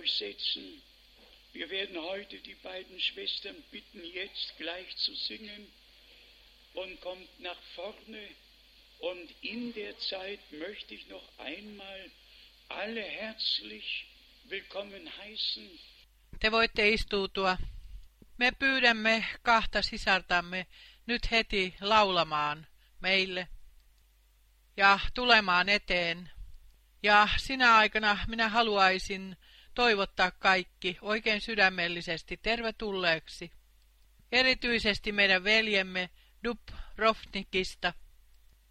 [0.00, 0.82] könnt euch setzen.
[1.52, 5.66] Wir werden heute die beiden Schwestern bitten, jetzt gleich zu singen
[6.74, 8.28] und kommt nach vorne.
[9.00, 12.10] Und in der Zeit möchte ich noch einmal
[12.68, 14.06] alle herzlich
[14.44, 15.70] willkommen heißen.
[16.40, 17.58] Te voitte istuutua.
[18.36, 20.66] Me pyydämme kahta sisartamme
[21.06, 22.66] nyt heti laulamaan
[23.00, 23.48] meille
[24.76, 26.30] ja tulemaan eteen.
[27.02, 29.36] Ja sinä aikana minä haluaisin
[29.74, 33.52] toivottaa kaikki oikein sydämellisesti tervetulleeksi.
[34.32, 36.10] Erityisesti meidän veljemme
[36.44, 37.92] Dubrovnikista,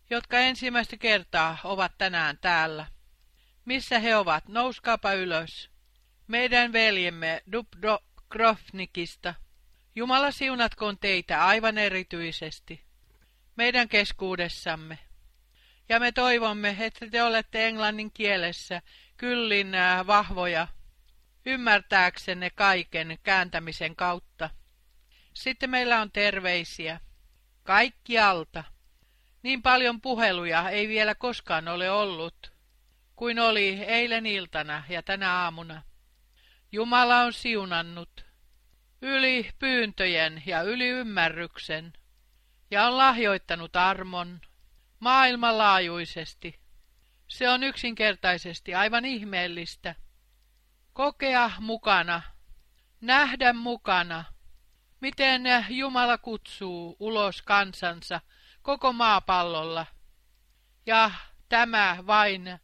[0.09, 2.85] jotka ensimmäistä kertaa ovat tänään täällä.
[3.65, 4.47] Missä he ovat?
[4.47, 5.69] Nouskaapa ylös.
[6.27, 9.33] Meidän veljemme Dubrovnikista.
[9.95, 12.83] Jumala siunatkoon teitä aivan erityisesti.
[13.55, 14.99] Meidän keskuudessamme.
[15.89, 18.81] Ja me toivomme, että te olette englannin kielessä
[19.17, 20.67] kyllin äh, vahvoja
[21.45, 24.49] ymmärtääksenne kaiken kääntämisen kautta.
[25.33, 26.99] Sitten meillä on terveisiä.
[27.63, 28.63] Kaikki alta.
[29.43, 32.53] Niin paljon puheluja ei vielä koskaan ole ollut,
[33.15, 35.81] kuin oli eilen iltana ja tänä aamuna.
[36.71, 38.25] Jumala on siunannut
[39.01, 41.93] yli pyyntöjen ja yli ymmärryksen,
[42.71, 44.41] ja on lahjoittanut armon
[44.99, 46.59] maailmanlaajuisesti.
[47.27, 49.95] Se on yksinkertaisesti aivan ihmeellistä.
[50.99, 52.21] Kokea mukana,
[53.01, 54.25] nähdä mukana,
[55.01, 58.21] miten Jumala kutsuu ulos kansansa
[58.61, 59.85] koko maapallolla.
[60.85, 61.11] Ja
[61.49, 62.59] tämä vain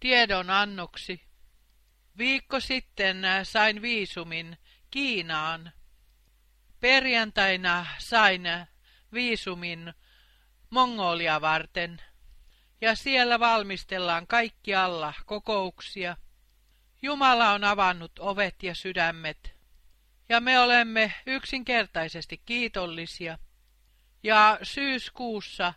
[0.00, 1.28] tiedon annoksi.
[2.18, 4.58] Viikko sitten sain viisumin
[4.90, 5.72] Kiinaan.
[6.80, 8.42] Perjantaina sain
[9.12, 9.94] viisumin
[10.70, 12.02] Mongolia varten,
[12.80, 16.16] ja siellä valmistellaan kaikkialla kokouksia.
[17.06, 19.54] Jumala on avannut ovet ja sydämet,
[20.28, 23.38] ja me olemme yksinkertaisesti kiitollisia.
[24.22, 25.74] Ja syyskuussa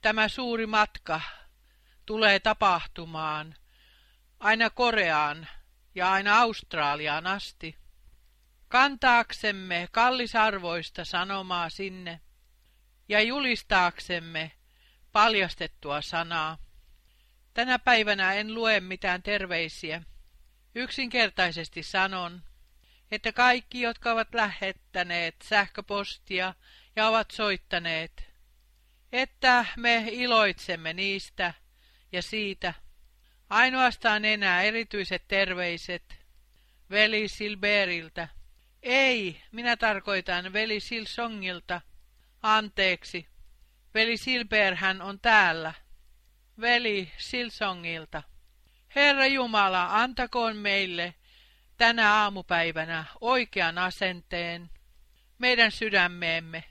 [0.00, 1.20] tämä suuri matka
[2.06, 3.54] tulee tapahtumaan
[4.40, 5.48] aina Koreaan
[5.94, 7.76] ja aina Australiaan asti.
[8.68, 12.20] Kantaaksemme kallisarvoista sanomaa sinne
[13.08, 14.52] ja julistaaksemme
[15.12, 16.58] paljastettua sanaa.
[17.54, 20.02] Tänä päivänä en lue mitään terveisiä.
[20.74, 22.42] Yksinkertaisesti sanon,
[23.10, 26.54] että kaikki, jotka ovat lähettäneet sähköpostia
[26.96, 28.32] ja ovat soittaneet,
[29.12, 31.54] että me iloitsemme niistä
[32.12, 32.74] ja siitä.
[33.50, 36.16] Ainoastaan enää erityiset terveiset
[36.90, 38.28] veli Silberiltä.
[38.82, 41.80] Ei, minä tarkoitan veli Silsongilta.
[42.42, 43.28] Anteeksi,
[43.94, 45.74] veli Silberhän on täällä.
[46.60, 48.22] Veli Silsongilta.
[48.94, 51.14] Herra Jumala, antakoon meille
[51.76, 54.70] tänä aamupäivänä oikean asenteen
[55.38, 56.64] meidän sydämeemme,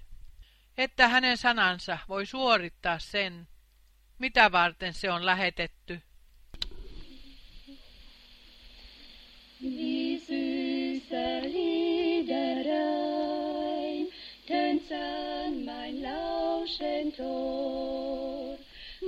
[0.78, 3.48] että hänen sanansa voi suorittaa sen,
[4.20, 6.02] mitä varten se on lähetetty.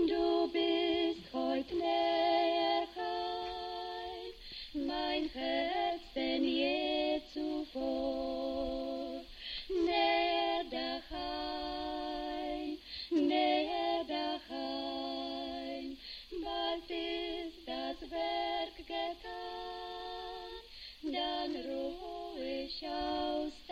[0.07, 3.02] Du bist heut näher
[5.43, 9.21] Herz denn je zuvor.
[9.69, 11.33] Näher daheim,
[16.89, 19.33] ist das Werk getan,
[21.01, 23.62] dann ruh ich aus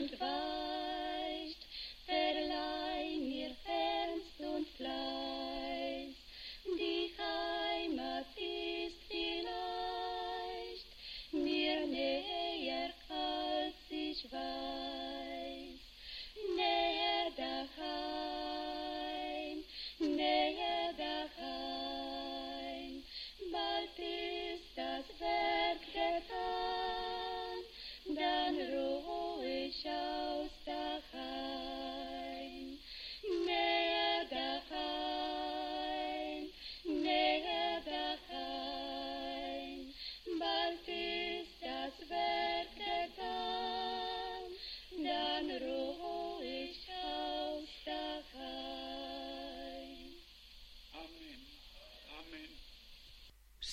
[0.00, 0.49] and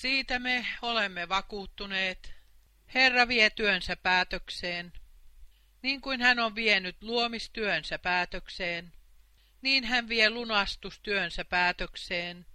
[0.00, 2.34] Siitä me olemme vakuuttuneet.
[2.94, 4.92] Herra vie työnsä päätökseen.
[5.82, 8.92] Niin kuin hän on vienyt luomistyönsä päätökseen,
[9.62, 12.46] niin hän vie lunastustyönsä päätökseen.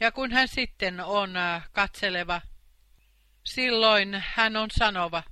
[0.00, 2.40] Ja kun hän sitten on äh, katseleva,
[3.44, 5.22] silloin hän on sanova.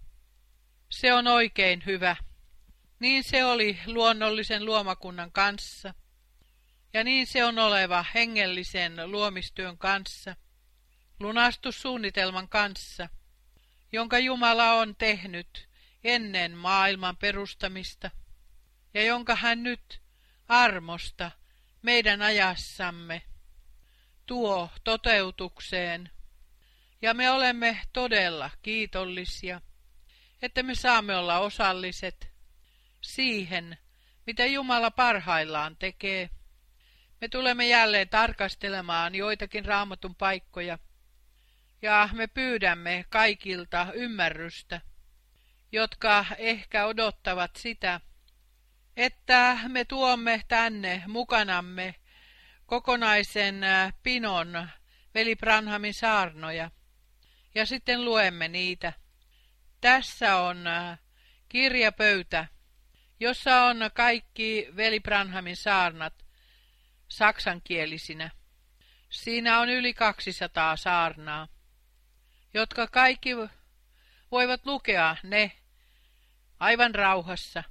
[0.91, 2.17] Se on oikein hyvä.
[3.01, 5.95] Niin se oli luonnollisen luomakunnan kanssa.
[6.95, 10.37] Ja niin se on oleva hengellisen luomistyön kanssa,
[11.21, 13.09] lunastussuunnitelman kanssa,
[13.93, 15.69] jonka Jumala on tehnyt
[16.05, 18.11] ennen maailman perustamista,
[18.95, 20.03] ja jonka hän nyt
[20.49, 21.31] armosta
[21.83, 23.23] meidän ajassamme
[24.27, 26.11] tuo toteutukseen.
[27.03, 29.61] Ja me olemme todella kiitollisia,
[30.43, 32.33] että me saamme olla osalliset
[33.01, 33.79] siihen,
[34.27, 36.31] mitä Jumala parhaillaan tekee.
[37.21, 40.79] Me tulemme jälleen tarkastelemaan joitakin raamatun paikkoja,
[41.83, 44.81] ja me pyydämme kaikilta ymmärrystä,
[45.73, 48.01] jotka ehkä odottavat sitä,
[48.97, 51.95] että me tuomme tänne mukanamme
[52.67, 53.61] kokonaisen
[54.03, 54.69] pinon
[55.15, 56.71] veli Branhamin saarnoja,
[57.55, 58.93] ja sitten luemme niitä.
[59.81, 60.65] Tässä on
[61.49, 62.47] kirjapöytä,
[63.21, 66.15] jossa on kaikki veli Branhamin saarnat
[67.09, 68.31] saksankielisinä.
[69.11, 71.49] Siinä on yli 200 saarnaa,
[72.55, 73.31] jotka kaikki
[74.31, 75.53] voivat lukea ne
[76.61, 77.65] aivan rauhassa.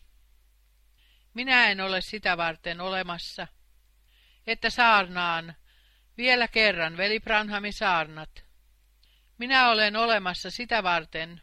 [1.33, 3.48] Minä en ole sitä varten olemassa,
[4.48, 5.55] että saarnaan
[6.17, 8.45] vielä kerran veli Branhamin saarnat.
[9.38, 11.41] Minä olen olemassa sitä varten,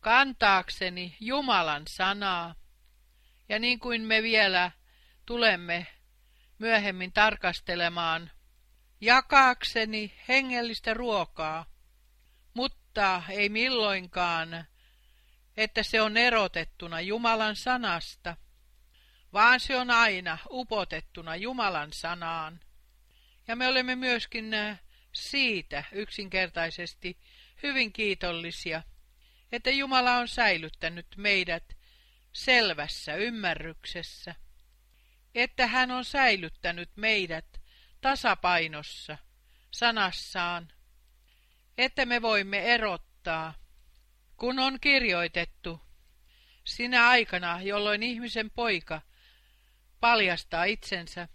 [0.00, 2.54] kantaakseni Jumalan sanaa,
[3.48, 4.70] ja niin kuin me vielä
[5.26, 5.86] tulemme
[6.58, 8.30] myöhemmin tarkastelemaan,
[9.00, 11.71] jakaakseni hengellistä ruokaa,
[12.92, 14.64] mutta ei milloinkaan,
[15.56, 18.36] että se on erotettuna Jumalan sanasta,
[19.32, 22.60] vaan se on aina upotettuna Jumalan sanaan.
[23.48, 24.80] Ja me olemme myöskin äh,
[25.12, 27.18] siitä yksinkertaisesti
[27.62, 28.82] hyvin kiitollisia,
[29.52, 31.76] että Jumala on säilyttänyt meidät
[32.32, 34.34] selvässä ymmärryksessä,
[35.34, 37.60] että hän on säilyttänyt meidät
[38.00, 39.18] tasapainossa
[39.70, 40.72] sanassaan,
[41.78, 43.54] että me voimme erottaa,
[44.36, 45.80] kun on kirjoitettu,
[46.64, 49.00] sinä aikana, jolloin ihmisen poika
[50.00, 51.28] paljastaa itsensä,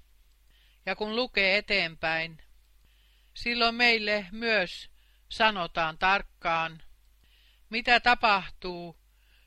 [0.86, 2.44] ja kun lukee eteenpäin,
[3.34, 4.90] silloin meille myös
[5.30, 6.84] sanotaan tarkkaan,
[7.70, 8.98] mitä tapahtuu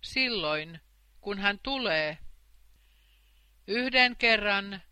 [0.02, 0.80] silloin,
[1.20, 2.18] kun hän tulee.
[3.66, 4.82] Yhden kerran,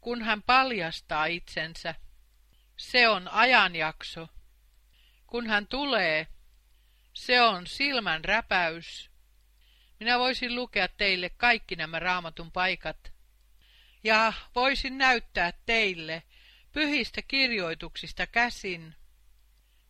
[0.00, 1.94] kun hän paljastaa itsensä,
[2.76, 4.28] se on ajanjakso.
[5.34, 6.26] Kun hän tulee,
[7.14, 9.10] se on silmän räpäys.
[10.00, 13.12] Minä voisin lukea teille kaikki nämä raamatun paikat,
[14.04, 16.22] ja voisin näyttää teille
[16.72, 18.94] pyhistä kirjoituksista käsin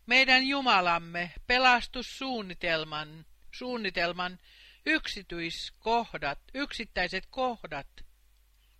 [0.06, 4.38] meidän Jumalamme pelastussuunnitelman suunnitelman
[4.86, 7.88] yksityiskohdat, yksittäiset kohdat.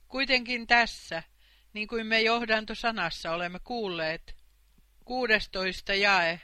[0.09, 1.23] Kuitenkin tässä,
[1.73, 4.37] niin kuin me johdantosanassa olemme kuulleet,
[5.05, 6.41] 16 jae,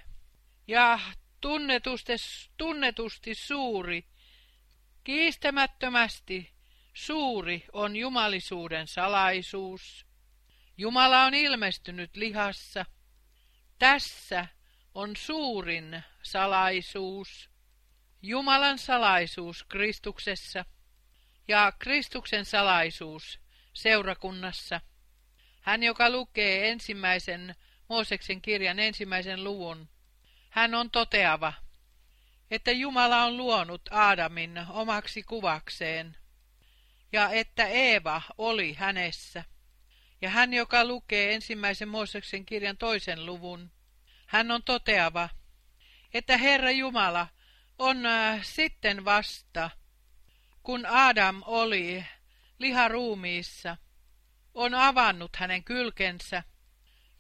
[0.66, 1.00] ja
[1.40, 2.12] tunnetusti,
[2.56, 4.04] tunnetusti suuri,
[5.04, 6.60] kiistämättömästi
[6.94, 10.06] Suuri on jumalisuuden salaisuus.
[10.76, 12.86] Jumala on ilmestynyt lihassa.
[13.78, 14.46] Tässä
[14.94, 17.50] on suurin salaisuus.
[18.22, 20.64] Jumalan salaisuus Kristuksessa
[21.48, 23.40] ja Kristuksen salaisuus
[23.72, 24.80] seurakunnassa.
[25.60, 27.54] Hän, joka lukee ensimmäisen
[27.88, 29.88] Mooseksen kirjan ensimmäisen luvun,
[30.50, 31.52] hän on toteava,
[32.50, 36.16] että Jumala on luonut Aadamin omaksi kuvakseen
[37.12, 39.44] ja että Eeva oli hänessä.
[40.22, 43.72] Ja hän, joka lukee ensimmäisen Mooseksen kirjan toisen luvun,
[44.26, 45.28] hän on toteava,
[46.14, 47.26] että Herra Jumala
[47.78, 49.70] on äh, sitten vasta,
[50.62, 52.04] kun Adam oli
[52.58, 53.76] liharuumiissa,
[54.54, 56.42] on avannut hänen kylkensä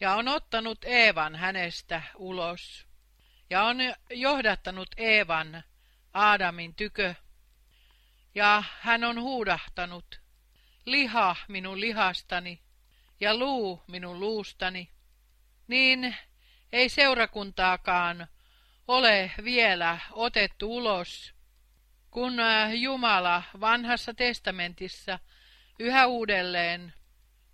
[0.00, 2.89] ja on ottanut Eevan hänestä ulos
[3.50, 3.76] ja on
[4.10, 5.62] johdattanut Eevan
[6.14, 7.14] Aadamin tykö.
[8.34, 10.20] Ja hän on huudahtanut,
[10.84, 12.60] liha minun lihastani
[13.20, 14.90] ja luu minun luustani,
[15.68, 16.16] niin
[16.72, 18.28] ei seurakuntaakaan
[18.88, 21.34] ole vielä otettu ulos,
[22.10, 22.36] kun
[22.74, 25.18] Jumala vanhassa testamentissa
[25.78, 26.94] yhä uudelleen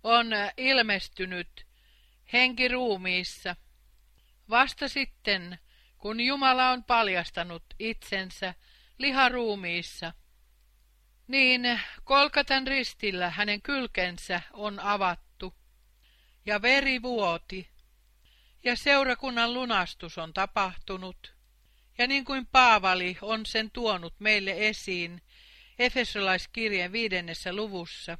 [0.03, 0.27] on
[0.57, 1.65] ilmestynyt
[2.33, 3.55] henkiruumiissa,
[4.49, 5.59] Vasta sitten,
[5.97, 8.53] kun Jumala on paljastanut itsensä
[8.97, 10.13] liharuumiissa,
[11.27, 15.53] niin kolkatan ristillä hänen kylkensä on avattu,
[16.45, 17.69] ja veri vuoti,
[18.63, 21.33] ja seurakunnan lunastus on tapahtunut,
[21.97, 25.21] ja niin kuin Paavali on sen tuonut meille esiin
[25.79, 28.17] Efesolaiskirjeen viidennessä luvussa,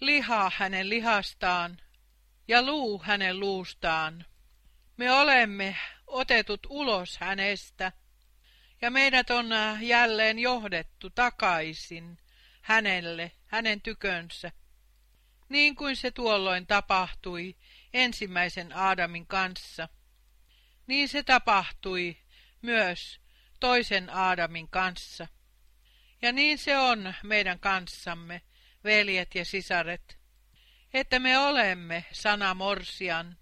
[0.00, 1.78] liha hänen lihastaan
[2.48, 4.24] ja luu hänen luustaan.
[4.96, 5.76] Me olemme
[6.10, 7.92] otetut ulos hänestä,
[8.82, 9.46] ja meidät on
[9.80, 12.18] jälleen johdettu takaisin
[12.62, 14.52] hänelle, hänen tykönsä,
[15.48, 17.56] niin kuin se tuolloin tapahtui
[17.94, 19.88] ensimmäisen Aadamin kanssa.
[20.86, 22.16] Niin se tapahtui
[22.62, 23.20] myös
[23.60, 25.28] toisen Aadamin kanssa.
[26.22, 28.42] Ja niin se on meidän kanssamme,
[28.84, 30.18] veljet ja sisaret,
[30.94, 33.38] että me olemme sana morsian.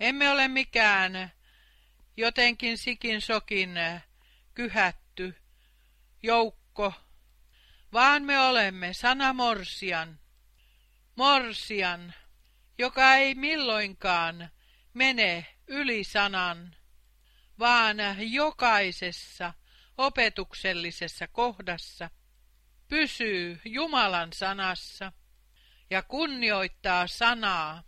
[0.00, 1.32] Emme ole mikään
[2.16, 3.74] jotenkin sikin sokin
[4.54, 5.36] kyhätty
[6.22, 6.92] joukko,
[7.92, 10.20] vaan me olemme sana morsian.
[11.16, 12.14] Morsian,
[12.78, 14.50] joka ei milloinkaan
[14.94, 16.76] mene yli sanan,
[17.58, 19.54] vaan jokaisessa
[19.98, 22.10] opetuksellisessa kohdassa
[22.88, 25.12] pysyy Jumalan sanassa
[25.90, 27.82] ja kunnioittaa sanaa,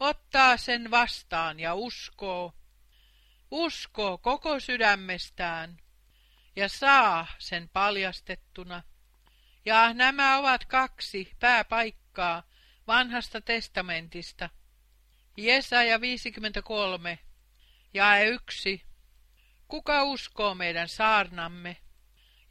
[0.00, 2.52] ottaa sen vastaan ja uskoo,
[3.54, 5.76] uskoo koko sydämestään
[6.56, 8.82] ja saa sen paljastettuna.
[9.64, 12.42] Ja nämä ovat kaksi pääpaikkaa
[12.86, 14.50] vanhasta testamentista.
[15.36, 17.18] Jesaja 53,
[17.94, 18.82] jae 1.
[19.68, 21.76] Kuka uskoo meidän saarnamme?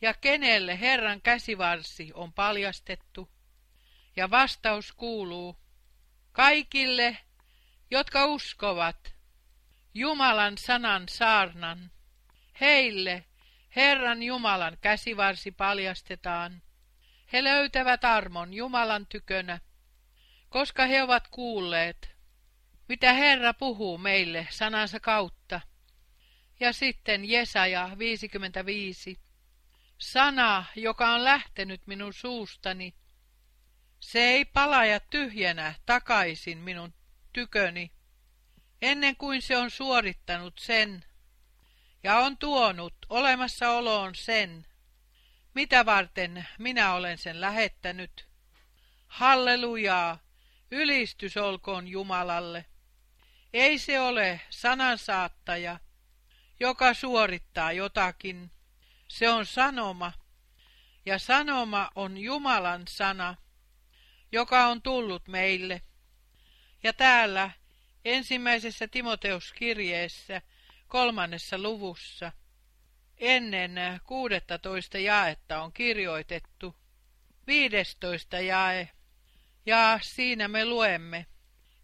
[0.01, 3.29] Ja kenelle Herran käsivarsi on paljastettu?
[4.15, 5.57] Ja vastaus kuuluu,
[6.31, 7.17] kaikille,
[7.91, 9.12] jotka uskovat
[9.95, 11.91] Jumalan sanan saarnan,
[12.61, 13.25] heille
[13.75, 16.61] Herran Jumalan käsivarsi paljastetaan.
[17.33, 19.59] He löytävät armon Jumalan tykönä,
[20.49, 22.15] koska he ovat kuulleet,
[22.89, 25.61] mitä Herra puhuu meille sanansa kautta.
[26.59, 29.19] Ja sitten Jesaja 55.
[29.97, 32.93] Sana, joka on lähtenyt minun suustani,
[33.99, 36.93] se ei palaja tyhjänä takaisin minun
[37.33, 37.91] tyköni,
[38.83, 41.05] ennen kuin se on suorittanut sen,
[42.03, 44.67] ja on tuonut olemassaoloon sen,
[45.53, 48.27] mitä varten minä olen sen lähettänyt.
[49.07, 50.19] Hallelujaa,
[50.71, 52.65] ylistys olkoon Jumalalle.
[53.53, 55.79] Ei se ole sanansaattaja,
[56.59, 58.51] joka suorittaa jotakin.
[59.07, 60.11] Se on sanoma,
[61.05, 63.35] ja sanoma on Jumalan sana,
[64.31, 65.81] joka on tullut meille.
[66.83, 67.51] Ja täällä
[68.05, 70.41] ensimmäisessä Timoteuskirjeessä
[70.87, 72.31] kolmannessa luvussa
[73.17, 73.71] ennen
[74.03, 76.75] 16 jaetta on kirjoitettu.
[77.47, 78.89] 15 jae,
[79.65, 81.25] ja siinä me luemme.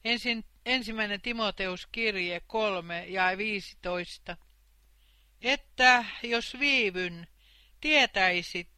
[0.05, 4.37] Ensin, ensimmäinen Timoteuskirje 3 ja 15,
[5.41, 7.27] että jos viivyn,
[7.81, 8.69] tietäisit,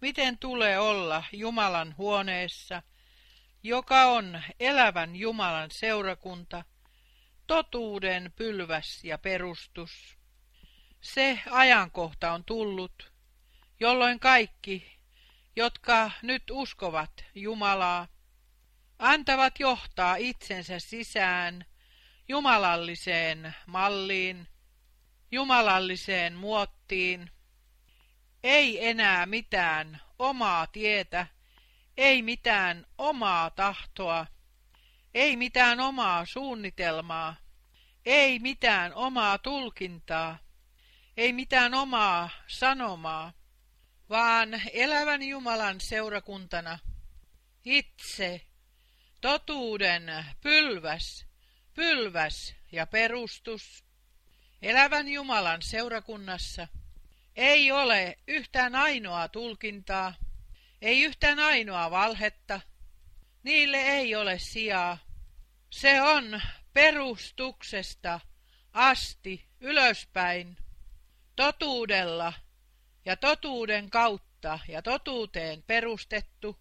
[0.00, 2.82] miten tulee olla Jumalan huoneessa,
[3.62, 6.64] joka on elävän Jumalan seurakunta,
[7.46, 10.18] totuuden pylväs ja perustus.
[11.00, 13.12] Se ajankohta on tullut,
[13.80, 14.98] jolloin kaikki,
[15.56, 18.08] jotka nyt uskovat Jumalaa,
[18.98, 21.64] antavat johtaa itsensä sisään
[22.28, 24.48] jumalalliseen malliin,
[25.32, 27.30] jumalalliseen muottiin,
[28.42, 31.26] ei enää mitään omaa tietä,
[31.96, 34.26] ei mitään omaa tahtoa,
[35.14, 37.36] ei mitään omaa suunnitelmaa,
[38.06, 40.38] ei mitään omaa tulkintaa,
[41.16, 43.32] ei mitään omaa sanomaa,
[44.10, 46.78] vaan elävän Jumalan seurakuntana.
[47.64, 48.40] Itse.
[49.20, 51.26] Totuuden pylväs,
[51.74, 53.84] pylväs ja perustus.
[54.62, 56.68] Elävän Jumalan seurakunnassa.
[57.36, 60.14] Ei ole yhtään ainoaa tulkintaa,
[60.82, 62.60] ei yhtään ainoaa valhetta,
[63.42, 64.98] niille ei ole sijaa.
[65.74, 66.40] Se on
[66.72, 68.20] perustuksesta
[68.72, 70.56] asti ylöspäin,
[71.36, 72.32] totuudella
[73.04, 76.58] ja totuuden kautta ja totuuteen perustettu,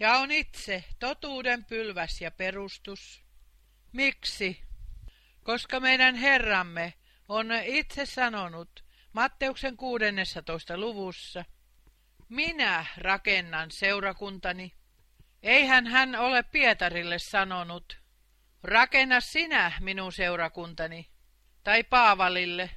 [0.00, 3.22] ja on itse totuuden pylväs ja perustus.
[3.92, 4.62] Miksi?
[5.42, 6.94] Koska meidän Herramme
[7.28, 10.78] on itse sanonut Matteuksen 16.
[10.78, 11.44] luvussa,
[12.28, 14.72] minä rakennan seurakuntani.
[15.42, 18.05] Eihän hän ole Pietarille sanonut,
[18.62, 21.10] rakenna sinä minun seurakuntani.
[21.64, 22.70] tai Paavalille,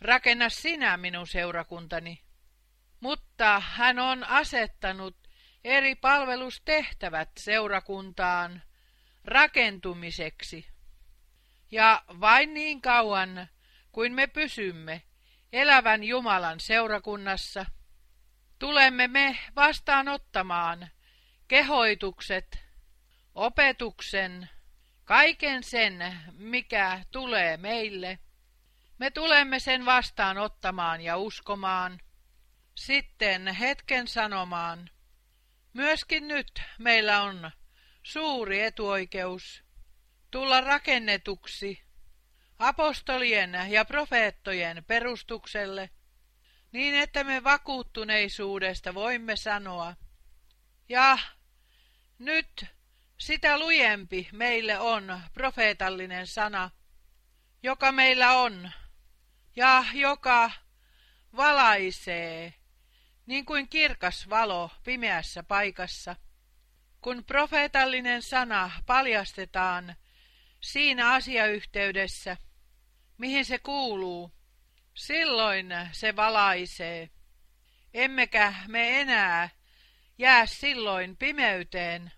[0.00, 2.22] rakenna sinä minun seurakuntani.
[3.00, 5.16] Mutta hän on asettanut
[5.64, 8.62] eri palvelustehtävät seurakuntaan
[9.24, 10.66] rakentumiseksi.
[11.70, 13.48] Ja vain niin kauan
[13.92, 15.02] kuin me pysymme
[15.52, 17.66] elävän Jumalan seurakunnassa,
[18.58, 20.88] tulemme me vastaanottamaan
[21.48, 22.58] kehoitukset,
[23.34, 24.50] opetuksen,
[25.04, 28.18] kaiken sen, mikä tulee meille.
[28.98, 32.00] Me tulemme sen vastaanottamaan ja uskomaan,
[32.74, 34.90] sitten hetken sanomaan.
[35.72, 37.50] Myöskin nyt meillä on
[38.02, 39.64] suuri etuoikeus
[40.30, 41.82] tulla rakennetuksi
[42.58, 45.90] apostolien ja profeettojen perustukselle,
[46.72, 49.96] niin että me vakuuttuneisuudesta voimme sanoa,
[50.88, 51.18] ja
[52.18, 52.66] nyt
[53.24, 56.70] sitä lujempi meille on profeetallinen sana,
[57.62, 58.70] joka meillä on,
[59.56, 60.50] ja joka
[61.36, 62.54] valaisee,
[63.26, 66.16] niin kuin kirkas valo pimeässä paikassa.
[67.00, 69.96] Kun profeetallinen sana paljastetaan
[70.60, 72.36] siinä asiayhteydessä,
[73.18, 74.32] mihin se kuuluu,
[74.94, 77.10] silloin se valaisee.
[77.94, 79.48] Emmekä me enää
[80.18, 82.12] jää silloin pimeyteen,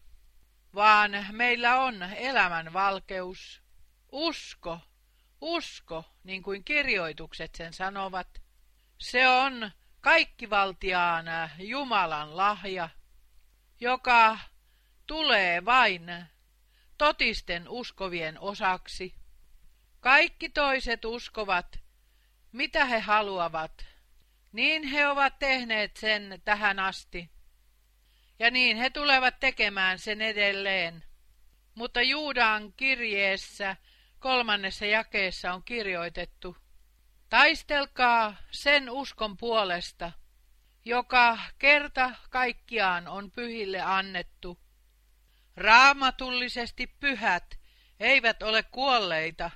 [0.77, 3.63] vaan meillä on elämän valkeus.
[4.13, 4.81] Usko,
[5.41, 8.43] usko, niin kuin kirjoitukset sen sanovat.
[8.99, 11.27] Se on kaikkivaltiaan
[11.59, 12.89] Jumalan lahja,
[13.81, 14.39] joka
[15.07, 16.11] tulee vain
[16.99, 19.15] totisten uskovien osaksi.
[20.01, 21.79] Kaikki toiset uskovat,
[22.53, 23.87] mitä he haluavat,
[24.53, 27.36] niin he ovat tehneet sen tähän asti.
[28.39, 31.05] Ja niin he tulevat tekemään sen edelleen.
[31.75, 33.77] Mutta Juudan kirjeessä
[34.19, 36.57] kolmannessa jakeessa on kirjoitettu,
[37.29, 40.13] Taistelkaa sen uskon puolesta,
[40.85, 44.59] joka kerta kaikkiaan on pyhille annettu.
[45.57, 47.59] Raamatullisesti pyhät
[48.01, 49.51] eivät ole kuolleita.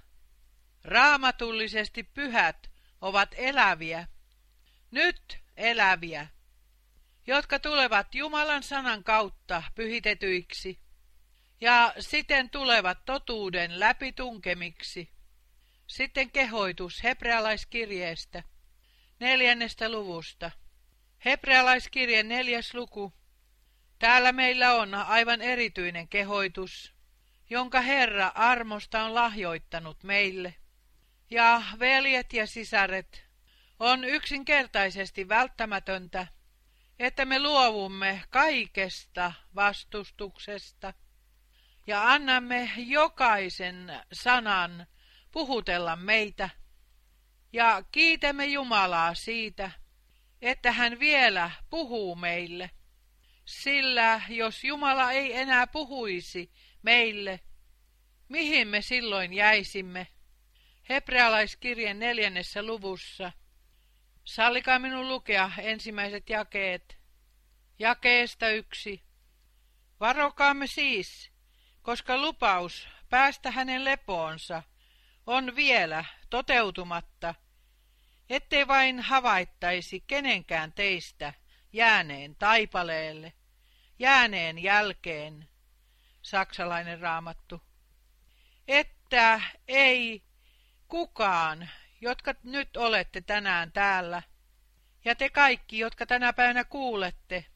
[0.84, 4.08] Raamatullisesti pyhät ovat eläviä.
[4.90, 6.26] Nyt eläviä,
[7.30, 10.80] jotka tulevat Jumalan sanan kautta pyhitetyiksi
[11.60, 15.10] ja siten tulevat totuuden läpitunkemiksi.
[15.86, 18.42] Sitten kehoitus hebrealaiskirjeestä,
[19.20, 20.50] neljännestä luvusta.
[21.24, 23.12] Hebrealaiskirje neljäs luku.
[23.98, 26.94] Täällä meillä on aivan erityinen kehoitus,
[27.50, 30.54] jonka Herra armosta on lahjoittanut meille.
[31.30, 33.24] Ja veljet ja sisaret,
[33.78, 36.26] on yksinkertaisesti välttämätöntä,
[37.00, 40.94] että me luovumme kaikesta vastustuksesta
[41.86, 44.86] ja annamme jokaisen sanan
[45.30, 46.50] puhutella meitä.
[47.52, 49.70] Ja kiitämme Jumalaa siitä,
[50.42, 52.70] että hän vielä puhuu meille.
[53.44, 57.40] Sillä jos Jumala ei enää puhuisi meille,
[58.28, 60.06] mihin me silloin jäisimme?
[60.88, 63.32] Hebrealaiskirjan neljännessä luvussa.
[64.24, 66.98] Sallikaa minun lukea ensimmäiset jakeet.
[67.78, 69.02] Jakeesta yksi.
[70.00, 71.30] Varokaamme siis,
[71.82, 74.62] koska lupaus päästä hänen lepoonsa
[75.26, 77.34] on vielä toteutumatta,
[78.30, 81.32] ettei vain havaittaisi kenenkään teistä
[81.72, 83.32] jääneen taipaleelle,
[83.98, 85.48] jääneen jälkeen,
[86.22, 87.62] saksalainen raamattu,
[88.68, 90.22] että ei
[90.88, 91.68] kukaan,
[92.00, 94.22] jotka nyt olette tänään täällä,
[95.04, 97.46] ja te kaikki, jotka tänä päivänä kuulette,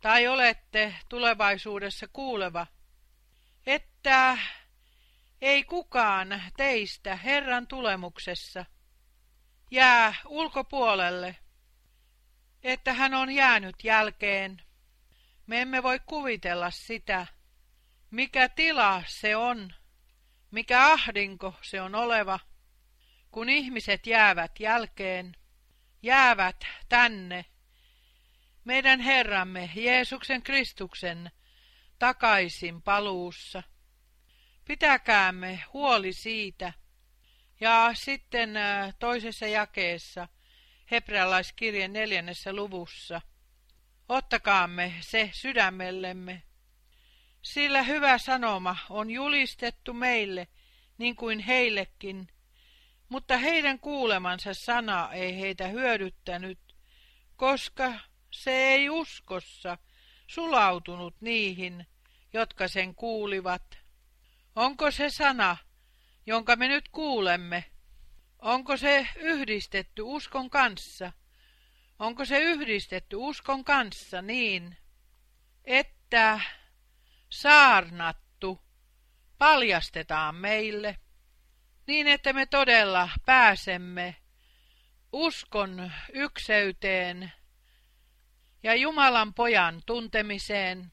[0.00, 2.66] tai olette tulevaisuudessa kuuleva,
[3.66, 4.38] että
[5.40, 8.64] ei kukaan teistä Herran tulemuksessa
[9.70, 11.36] jää ulkopuolelle,
[12.62, 14.62] että hän on jäänyt jälkeen.
[15.46, 17.26] Me emme voi kuvitella sitä,
[18.10, 19.74] mikä tila se on,
[20.50, 22.38] mikä ahdinko se on oleva,
[23.30, 25.36] kun ihmiset jäävät jälkeen,
[26.02, 27.44] jäävät tänne,
[28.64, 31.30] meidän Herramme Jeesuksen Kristuksen
[31.98, 33.62] takaisin paluussa.
[34.64, 36.72] Pitäkäämme huoli siitä.
[37.60, 40.28] Ja sitten äh, toisessa jakeessa,
[40.90, 43.20] hebrealaiskirjan neljännessä luvussa,
[44.08, 46.42] ottakaamme se sydämellemme.
[47.42, 50.48] Sillä hyvä sanoma on julistettu meille,
[50.98, 52.28] niin kuin heillekin,
[53.10, 56.58] mutta heidän kuulemansa sana ei heitä hyödyttänyt,
[57.36, 57.92] koska
[58.30, 59.78] se ei uskossa
[60.26, 61.86] sulautunut niihin,
[62.32, 63.78] jotka sen kuulivat.
[64.56, 65.56] Onko se sana,
[66.26, 67.64] jonka me nyt kuulemme,
[68.42, 71.12] Onko se yhdistetty uskon kanssa?
[71.98, 74.76] Onko se yhdistetty uskon kanssa niin,
[75.64, 76.40] että
[77.30, 78.60] saarnattu
[79.38, 80.96] paljastetaan meille,
[81.86, 84.16] niin että me todella pääsemme
[85.12, 87.32] uskon ykseyteen
[88.62, 90.92] ja Jumalan pojan tuntemiseen.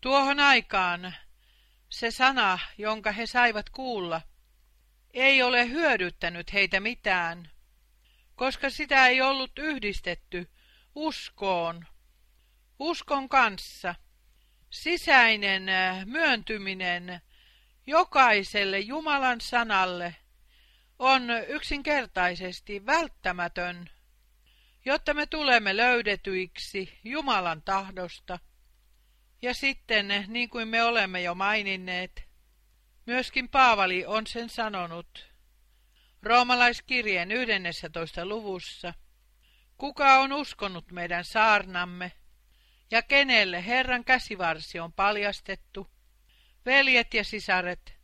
[0.00, 1.14] Tuohon aikaan
[1.88, 4.20] se sana, jonka he saivat kuulla,
[5.14, 7.50] ei ole hyödyttänyt heitä mitään,
[8.34, 10.50] koska sitä ei ollut yhdistetty
[10.94, 11.86] uskoon,
[12.78, 13.94] uskon kanssa.
[14.70, 17.20] Sisäinen äh, myöntyminen
[17.86, 20.16] jokaiselle Jumalan sanalle
[20.98, 23.90] on yksinkertaisesti välttämätön,
[24.84, 28.38] jotta me tulemme löydetyiksi Jumalan tahdosta.
[29.42, 32.22] Ja sitten, niin kuin me olemme jo maininneet,
[33.06, 35.32] myöskin Paavali on sen sanonut
[36.22, 38.26] roomalaiskirjeen 11.
[38.26, 38.94] luvussa.
[39.78, 42.12] Kuka on uskonut meidän saarnamme
[42.90, 45.90] ja kenelle Herran käsivarsi on paljastettu?
[46.66, 47.94] Veljet ja sisaret,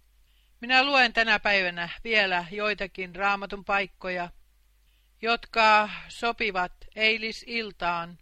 [0.61, 4.31] minä luen tänä päivänä vielä joitakin raamatun paikkoja,
[5.23, 8.19] jotka sopivat eilisiltaan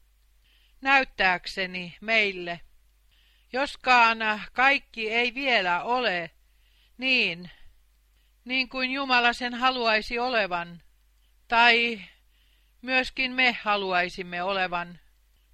[0.80, 2.60] näyttääkseni meille,
[3.52, 4.18] joskaan
[4.52, 6.30] kaikki ei vielä ole
[6.98, 7.50] niin,
[8.44, 10.82] niin kuin Jumala sen haluaisi olevan,
[11.48, 12.02] tai
[12.82, 15.00] myöskin me haluaisimme olevan,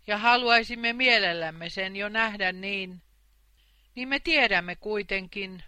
[0.07, 3.03] ja haluaisimme mielellämme sen jo nähdä niin,
[3.95, 5.65] niin me tiedämme kuitenkin,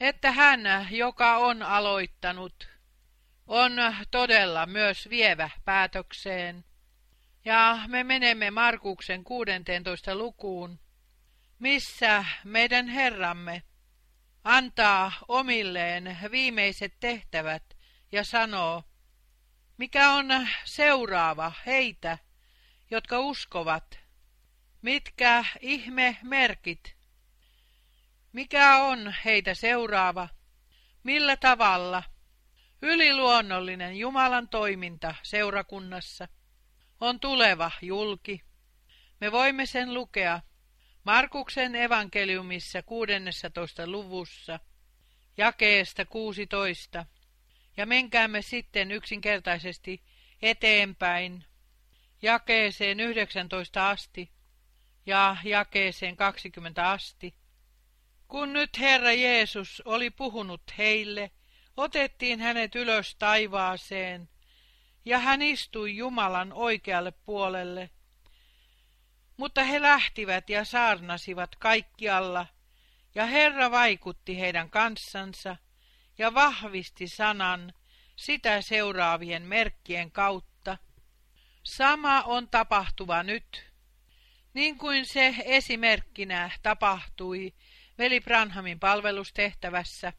[0.00, 2.68] että hän, joka on aloittanut,
[3.46, 3.72] on
[4.10, 6.64] todella myös vievä päätökseen.
[7.44, 10.14] Ja me menemme Markuksen 16.
[10.14, 10.80] lukuun,
[11.58, 13.62] missä meidän Herramme
[14.44, 17.76] antaa omilleen viimeiset tehtävät
[18.12, 18.84] ja sanoo,
[19.76, 20.26] mikä on
[20.64, 22.18] seuraava heitä,
[22.90, 23.98] jotka uskovat,
[24.82, 27.01] mitkä ihme merkit,
[28.32, 30.28] mikä on heitä seuraava,
[31.02, 32.02] millä tavalla
[32.82, 36.28] yliluonnollinen Jumalan toiminta seurakunnassa
[37.00, 38.42] on tuleva julki.
[39.20, 40.40] Me voimme sen lukea
[41.04, 43.86] Markuksen evankeliumissa 16.
[43.86, 44.60] luvussa,
[45.36, 47.06] jakeesta 16,
[47.76, 50.02] ja menkäämme sitten yksinkertaisesti
[50.42, 51.44] eteenpäin
[52.22, 54.32] jakeeseen 19 asti
[55.06, 57.41] ja jakeeseen 20 asti.
[58.32, 61.30] Kun nyt Herra Jeesus oli puhunut heille,
[61.76, 64.28] otettiin hänet ylös taivaaseen,
[65.04, 67.90] ja hän istui Jumalan oikealle puolelle–
[69.36, 72.46] mutta he lähtivät ja saarnasivat kaikkialla,
[73.14, 75.56] ja Herra vaikutti heidän kanssansa
[76.18, 77.72] ja vahvisti sanan
[78.16, 80.78] sitä seuraavien merkkien kautta.
[81.62, 83.72] Sama on tapahtuva nyt,
[84.54, 87.54] niin kuin se esimerkkinä tapahtui
[87.98, 90.12] veli Branhamin palvelustehtävässä,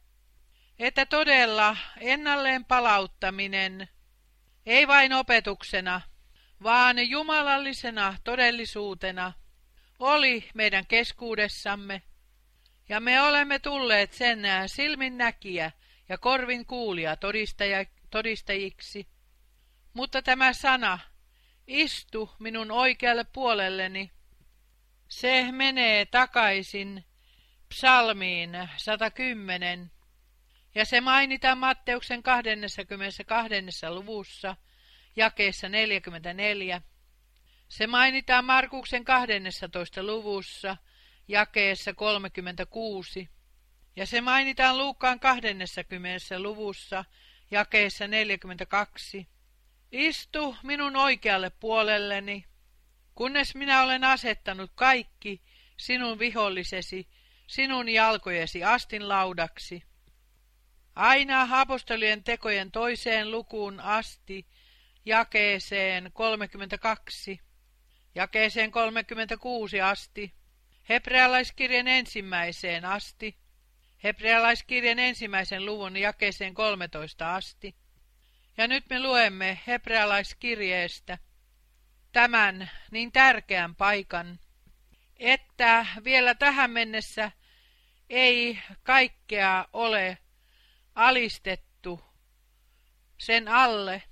[0.80, 3.90] että todella ennalleen palauttaminen,
[4.66, 6.02] ei vain opetuksena,
[6.64, 9.34] vaan jumalallisena todellisuutena
[10.00, 12.02] oli meidän keskuudessamme,
[12.90, 15.72] ja me olemme tulleet sen silmin näkijä
[16.10, 17.18] ja korvin kuulia
[18.10, 19.08] todistajiksi.
[19.94, 21.00] Mutta tämä sana,
[21.68, 24.12] istu minun oikealle puolelleni,
[25.08, 27.06] se menee takaisin
[27.74, 29.92] psalmiin 110,
[30.76, 33.90] ja se mainitaan Matteuksen 22.
[33.90, 34.56] luvussa–
[35.16, 36.82] jakeessa 44.
[37.68, 40.04] Se mainitaan Markuksen 12.
[40.04, 40.78] luvussa,
[41.28, 43.30] jakeessa 36,
[43.96, 46.40] ja se mainitaan Luukkaan 20.
[46.40, 47.06] luvussa,
[47.52, 49.28] jakeessa 42.
[49.92, 52.46] Istu minun oikealle puolelleni,
[53.16, 55.42] kunnes minä olen asettanut kaikki
[55.78, 57.08] sinun vihollisesi,
[57.54, 59.84] sinun jalkojesi astin laudaksi.
[60.96, 64.48] Aina apostolien tekojen toiseen lukuun asti
[65.06, 67.40] jakeeseen 32,
[68.16, 70.34] jakeeseen 36 asti,
[70.90, 73.38] hebrealaiskirjan ensimmäiseen asti,
[74.04, 77.76] hebrealaiskirjan ensimmäisen luvun jakeeseen 13 asti.
[78.58, 81.18] Ja nyt me luemme hebrealaiskirjeestä
[82.12, 84.40] tämän niin tärkeän paikan,
[85.20, 87.32] että vielä tähän mennessä
[88.10, 90.18] ei kaikkea ole
[90.96, 92.04] alistettu
[93.18, 94.04] sen alle,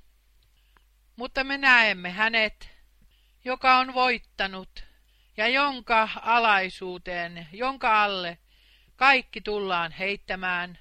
[1.16, 2.70] mutta me näemme hänet,
[3.46, 4.84] joka on voittanut
[5.38, 8.38] ja jonka alaisuuteen, jonka alle
[8.96, 10.80] kaikki tullaan heittämään.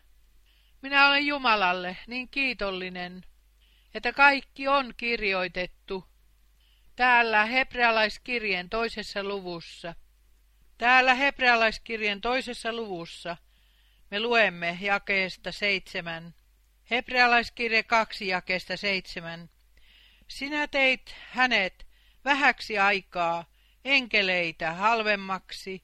[0.82, 3.24] Minä olen Jumalalle niin kiitollinen,
[3.94, 6.04] että kaikki on kirjoitettu
[6.96, 9.94] täällä hebrealaiskirjeen toisessa luvussa.
[10.80, 13.36] Täällä hebrealaiskirjeen toisessa luvussa
[14.10, 16.34] me luemme jakeesta seitsemän.
[16.90, 19.50] Hebrealaiskirje kaksi jakeesta seitsemän.
[20.28, 21.86] Sinä teit hänet
[22.24, 23.44] vähäksi aikaa
[23.84, 25.82] enkeleitä halvemmaksi,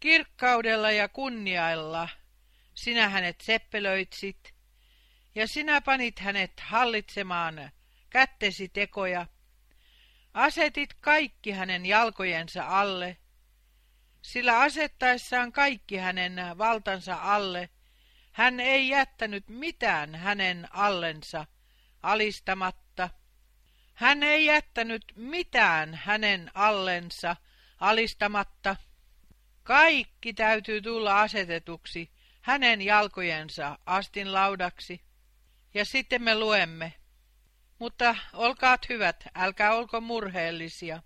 [0.00, 2.08] kirkkaudella ja kunniailla
[2.74, 4.54] sinä hänet seppelöitsit,
[5.34, 7.70] ja sinä panit hänet hallitsemaan
[8.10, 9.26] kättesi tekoja,
[10.34, 13.16] asetit kaikki hänen jalkojensa alle,
[14.26, 17.68] sillä asettaessaan kaikki hänen valtansa alle,
[18.32, 21.46] hän ei jättänyt mitään hänen allensa
[22.02, 23.10] alistamatta.
[23.94, 27.36] Hän ei jättänyt mitään hänen allensa
[27.80, 28.76] alistamatta.
[29.62, 32.10] Kaikki täytyy tulla asetetuksi
[32.40, 35.00] hänen jalkojensa astin laudaksi.
[35.74, 36.92] Ja sitten me luemme.
[37.78, 41.02] Mutta olkaat hyvät, älkää olko murheellisia.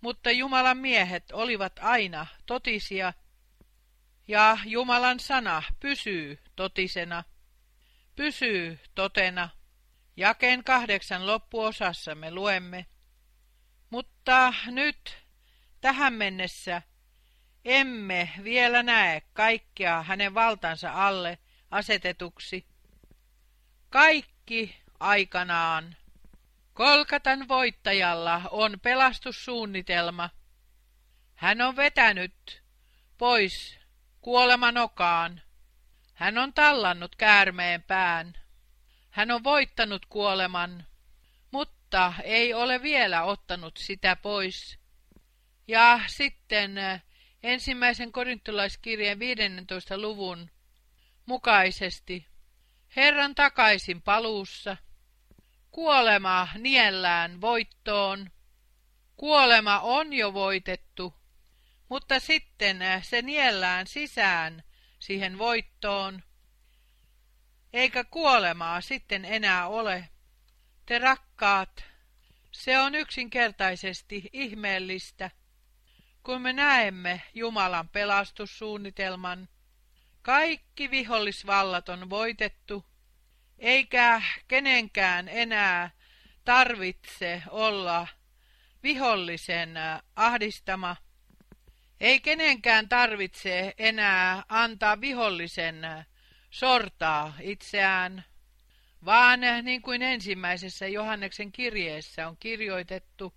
[0.00, 3.12] Mutta Jumalan miehet olivat aina totisia,
[4.28, 7.24] ja Jumalan sana pysyy totisena,
[8.16, 9.48] pysyy totena.
[10.16, 12.86] Jakeen kahdeksan loppuosassa me luemme.
[13.90, 15.18] Mutta nyt
[15.80, 16.82] tähän mennessä
[17.64, 21.38] emme vielä näe kaikkea hänen valtansa alle
[21.70, 22.66] asetetuksi.
[23.90, 25.96] Kaikki aikanaan.
[26.74, 30.30] Kolkatan voittajalla on pelastussuunnitelma.
[31.34, 32.62] Hän on vetänyt
[33.18, 33.78] pois
[34.20, 35.42] kuolemanokaan.
[36.14, 38.34] Hän on tallannut käärmeen pään.
[39.10, 40.86] Hän on voittanut kuoleman,
[41.50, 44.78] mutta ei ole vielä ottanut sitä pois.
[45.68, 46.76] Ja sitten
[47.42, 49.98] ensimmäisen korintolaiskirjeen 15.
[49.98, 50.50] luvun
[51.26, 52.26] mukaisesti
[52.96, 54.76] Herran takaisin paluussa.
[55.70, 58.30] Kuolema niellään voittoon.
[59.16, 61.14] Kuolema on jo voitettu,
[61.88, 64.62] mutta sitten se niellään sisään
[64.98, 66.22] siihen voittoon.
[67.72, 70.08] Eikä kuolemaa sitten enää ole.
[70.86, 71.84] Te rakkaat,
[72.52, 75.30] se on yksinkertaisesti ihmeellistä,
[76.22, 79.48] kun me näemme Jumalan pelastussuunnitelman.
[80.22, 82.89] Kaikki vihollisvallat on voitettu,
[83.60, 85.90] eikä kenenkään enää
[86.44, 88.08] tarvitse olla
[88.82, 89.74] vihollisen
[90.16, 90.96] ahdistama.
[92.00, 95.82] Ei kenenkään tarvitse enää antaa vihollisen
[96.50, 98.24] sortaa itseään,
[99.04, 103.34] vaan niin kuin ensimmäisessä Johanneksen kirjeessä on kirjoitettu,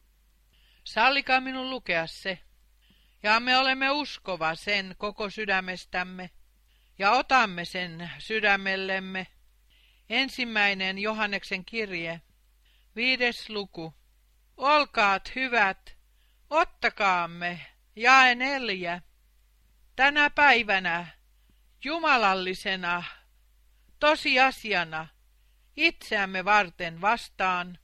[0.84, 2.40] sallikaa minun lukea se,
[3.24, 6.30] ja me olemme uskova sen koko sydämestämme,
[7.00, 9.28] ja otamme sen sydämellemme.
[10.10, 12.22] Ensimmäinen Johanneksen kirje,
[12.96, 13.94] viides luku.
[14.58, 15.98] Olkaat hyvät,
[16.50, 19.02] ottakaamme jae neljä.
[19.96, 21.08] Tänä päivänä
[21.84, 23.04] jumalallisena
[24.00, 25.08] tosiasiana
[25.76, 27.78] itseämme varten vastaan.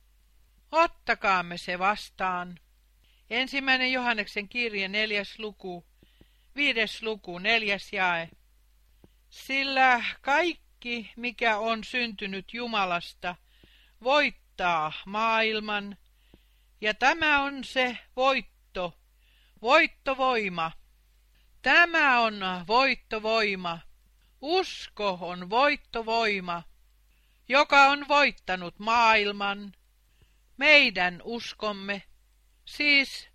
[0.72, 2.60] Ottakaamme se vastaan.
[3.30, 5.86] Ensimmäinen Johanneksen kirje, neljäs luku,
[6.56, 8.30] viides luku, neljäs jae.
[9.30, 10.69] Sillä kaikki,
[11.16, 13.36] mikä on syntynyt Jumalasta,
[14.04, 15.98] voittaa maailman,
[16.82, 19.00] ja tämä on se voitto,
[19.62, 20.72] voittovoima.
[21.62, 23.80] Tämä on voittovoima.
[24.42, 26.64] Usko on voittovoima,
[27.50, 29.74] joka on voittanut maailman.
[30.58, 32.04] Meidän uskomme,
[32.66, 33.30] siis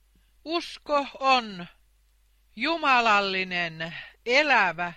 [0.44, 1.66] usko on
[2.56, 3.94] jumalallinen,
[4.26, 4.92] elävä,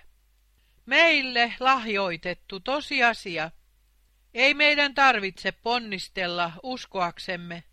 [0.88, 3.50] meille lahjoitettu tosiasia.
[4.34, 7.64] Ei meidän tarvitse ponnistella uskoaksemme,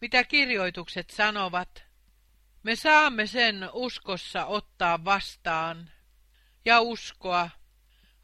[0.00, 1.84] mitä kirjoitukset sanovat.
[2.62, 5.90] Me saamme sen uskossa ottaa vastaan
[6.64, 7.50] ja uskoa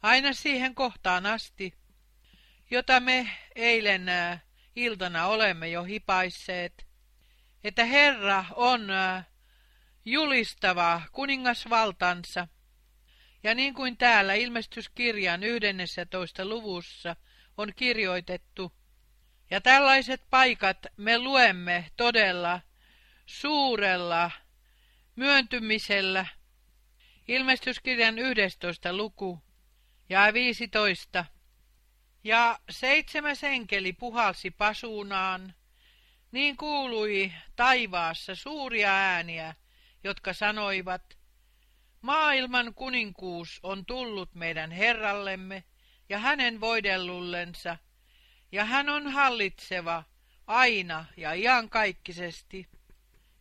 [0.01, 1.73] aina siihen kohtaan asti,
[2.71, 4.05] jota me eilen
[4.75, 6.87] iltana olemme jo hipaisseet,
[7.63, 8.87] että Herra on
[10.05, 12.47] julistava kuningasvaltansa
[13.45, 16.45] ja niin kuin täällä ilmestyskirjan 11.
[16.45, 17.15] luvussa
[17.57, 18.73] on kirjoitettu,
[19.51, 22.61] ja tällaiset paikat me luemme todella
[23.25, 24.31] suurella
[25.15, 26.25] myöntymisellä.
[27.27, 28.93] Ilmestyskirjan 11.
[28.93, 29.43] luku
[30.09, 31.25] ja 15.
[32.23, 35.53] Ja seitsemäs enkeli puhalsi pasuunaan,
[36.31, 39.55] niin kuului taivaassa suuria ääniä,
[40.03, 41.14] jotka sanoivat,
[42.05, 45.63] Maailman kuninkuus on tullut meidän Herrallemme
[46.09, 47.77] ja hänen voidellullensa,
[48.51, 50.03] ja hän on hallitseva
[50.47, 52.67] aina ja iankaikkisesti.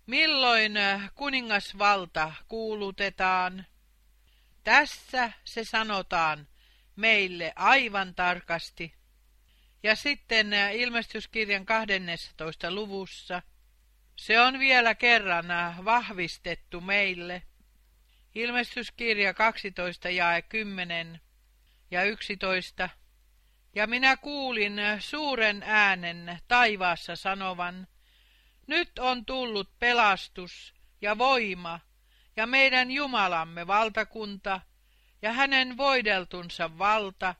[0.06, 0.72] Milloin
[1.14, 3.66] kuningasvalta kuulutetaan?
[4.62, 6.48] Tässä se sanotaan
[6.96, 8.94] meille aivan tarkasti.
[9.82, 12.70] Ja sitten ilmestyskirjan 12.
[12.70, 13.42] luvussa
[14.16, 15.46] se on vielä kerran
[15.84, 17.42] vahvistettu meille.
[18.34, 21.20] Ilmestyskirja 12 ja 10
[21.90, 22.88] ja 11.
[23.74, 27.86] Ja minä kuulin suuren äänen taivaassa sanovan,
[28.66, 31.80] nyt on tullut pelastus ja voima
[32.36, 34.60] ja meidän Jumalamme valtakunta
[35.22, 37.34] ja hänen voideltunsa valta,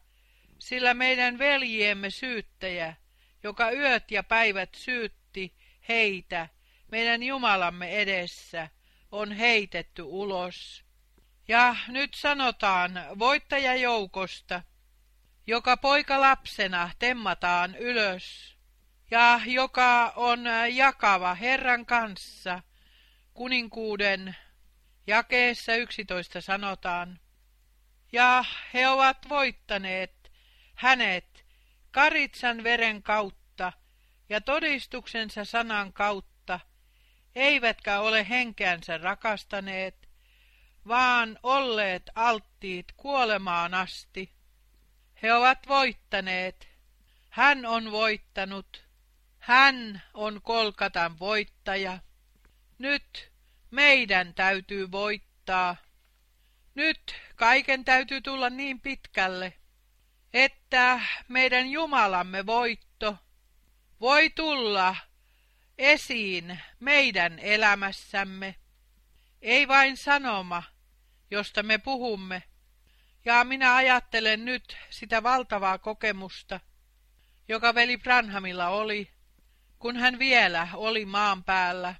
[0.58, 2.94] sillä meidän veljiemme syyttäjä,
[3.42, 5.54] joka yöt ja päivät syytti
[5.88, 6.48] heitä
[6.90, 8.68] meidän Jumalamme edessä,
[9.14, 10.84] on heitetty ulos.
[11.48, 14.62] Ja nyt sanotaan voittajajoukosta,
[15.46, 18.56] joka poika lapsena temmataan ylös,
[19.10, 22.62] ja joka on jakava Herran kanssa,
[23.34, 24.36] kuninkuuden
[25.06, 27.20] jakeessa yksitoista sanotaan,
[28.12, 28.44] ja
[28.74, 30.32] he ovat voittaneet
[30.74, 31.44] hänet
[31.90, 33.72] karitsan veren kautta
[34.28, 36.33] ja todistuksensa sanan kautta,
[37.34, 40.08] eivätkä ole henkeänsä rakastaneet,
[40.88, 44.32] vaan olleet alttiit kuolemaan asti.
[45.22, 46.68] He ovat voittaneet.
[47.30, 48.84] Hän on voittanut.
[49.38, 51.98] Hän on Kolkatan voittaja.
[52.78, 53.32] Nyt
[53.70, 55.76] meidän täytyy voittaa.
[56.74, 59.52] Nyt kaiken täytyy tulla niin pitkälle,
[60.34, 63.16] että meidän Jumalamme voitto
[64.00, 64.96] voi tulla
[65.78, 68.54] esiin meidän elämässämme.
[69.42, 70.62] Ei vain sanoma,
[71.30, 72.42] josta me puhumme.
[73.24, 76.60] Ja minä ajattelen nyt sitä valtavaa kokemusta,
[77.48, 79.10] joka veli Branhamilla oli,
[79.78, 81.94] kun hän vielä oli maan päällä.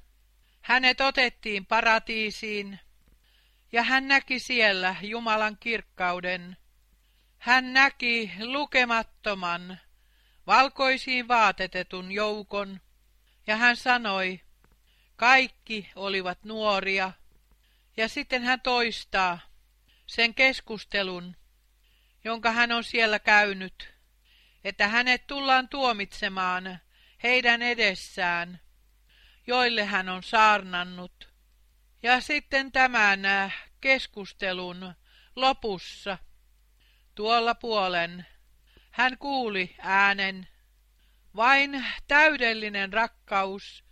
[0.60, 2.80] Hänet otettiin paratiisiin,
[3.72, 6.56] ja hän näki siellä Jumalan kirkkauden.
[7.38, 9.80] Hän näki lukemattoman,
[10.46, 12.80] valkoisiin vaatetetun joukon,
[13.46, 14.40] ja hän sanoi,
[15.16, 17.12] kaikki olivat nuoria,
[17.96, 19.38] ja sitten hän toistaa
[20.06, 21.36] sen keskustelun,
[22.24, 23.94] jonka hän on siellä käynyt,
[24.64, 26.78] että hänet tullaan tuomitsemaan
[27.22, 28.60] heidän edessään,
[29.46, 31.34] joille hän on saarnannut.
[32.02, 34.94] Ja sitten tämän äh, keskustelun
[35.36, 36.18] lopussa,
[37.14, 38.26] tuolla puolen,
[38.90, 40.48] hän kuuli äänen,
[41.36, 43.84] vain täydellinen rakkaus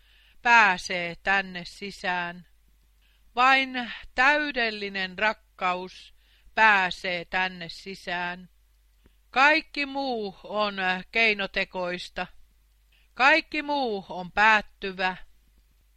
[0.42, 2.46] pääsee tänne sisään.
[3.34, 6.14] Vain täydellinen rakkaus
[6.54, 8.48] pääsee tänne sisään.
[9.30, 10.76] Kaikki muu on
[11.12, 12.26] keinotekoista.
[13.14, 15.16] Kaikki muu on päättyvä.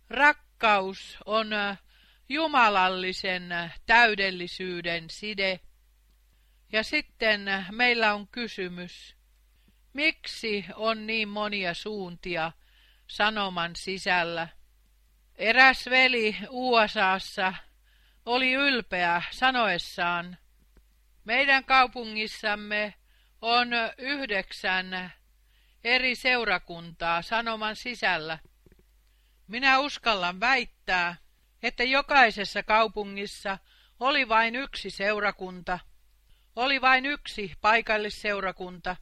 [0.10, 1.50] Rakkaus on
[2.30, 3.50] jumalallisen
[3.86, 5.60] täydellisyyden side.
[6.72, 9.14] Ja sitten meillä on kysymys,
[9.96, 12.52] miksi on niin monia suuntia
[13.08, 14.48] sanoman sisällä?
[15.36, 17.54] Eräs veli USAssa
[18.26, 20.38] oli ylpeä sanoessaan,
[21.24, 22.93] meidän kaupungissamme
[23.41, 25.14] on yhdeksän
[25.84, 28.39] eri seurakuntaa sanoman sisällä.
[29.48, 31.16] Minä uskallan väittää,
[31.64, 33.58] että jokaisessa kaupungissa
[34.00, 35.80] oli vain yksi seurakunta,
[36.56, 38.96] oli vain yksi paikallisseurakunta,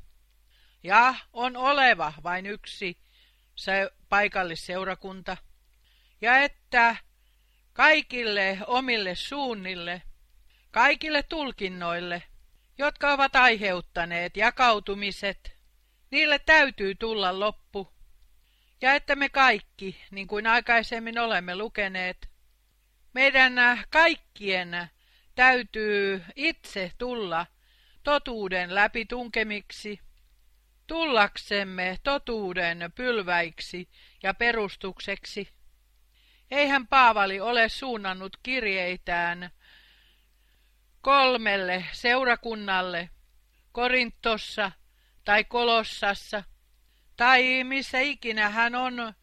[0.84, 2.98] ja on oleva vain yksi
[3.56, 5.38] se paikallisseurakunta
[6.22, 6.96] ja että
[7.74, 10.02] kaikille omille suunnille,
[10.72, 12.24] kaikille tulkinnoille,
[12.78, 15.58] jotka ovat aiheuttaneet jakautumiset,
[16.12, 17.94] niille täytyy tulla loppu.
[18.82, 22.30] Ja että me kaikki, niin kuin aikaisemmin olemme lukeneet,
[23.14, 23.54] meidän
[23.90, 24.90] kaikkien
[25.36, 27.46] täytyy itse tulla
[28.04, 30.00] totuuden läpi tunkemiksi,
[30.94, 33.90] tullaksemme totuuden pylväiksi
[34.24, 35.50] ja perustukseksi.
[36.52, 39.52] Eihän Paavali ole suunnannut kirjeitään
[41.02, 43.10] kolmelle seurakunnalle,
[43.72, 44.72] Korintossa
[45.26, 46.44] tai Kolossassa,
[47.18, 49.14] tai missä ikinä hän on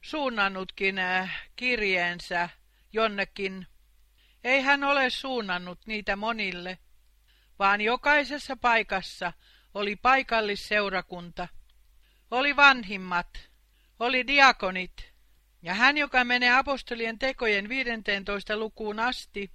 [0.00, 2.48] suunnannutkin äh, kirjeensä
[2.92, 3.66] jonnekin.
[4.44, 6.78] Ei hän ole suunnannut niitä monille,
[7.58, 9.32] vaan jokaisessa paikassa
[9.74, 11.48] oli paikallisseurakunta,
[12.30, 13.50] oli vanhimmat,
[13.98, 15.12] oli diakonit,
[15.62, 19.50] ja hän, joka menee apostolien tekojen 15 lukuun asti,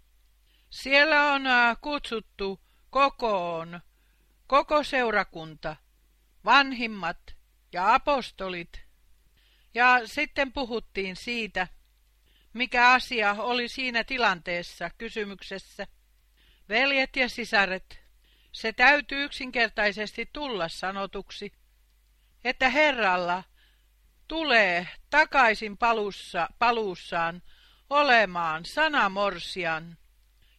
[0.70, 2.60] siellä on äh, kutsuttu
[2.90, 3.80] kokoon.
[4.48, 5.76] Koko seurakunta,
[6.46, 7.36] vanhimmat
[7.74, 8.82] ja apostolit.
[9.74, 11.68] Ja sitten puhuttiin siitä,
[12.54, 15.88] mikä asia oli siinä tilanteessa kysymyksessä.
[16.70, 18.09] Veljet ja sisaret,
[18.52, 21.52] se täytyy yksinkertaisesti tulla sanotuksi,
[22.44, 23.44] että Herralla
[24.28, 27.42] tulee takaisin palussa, paluussaan
[27.90, 29.98] olemaan sanamorsian,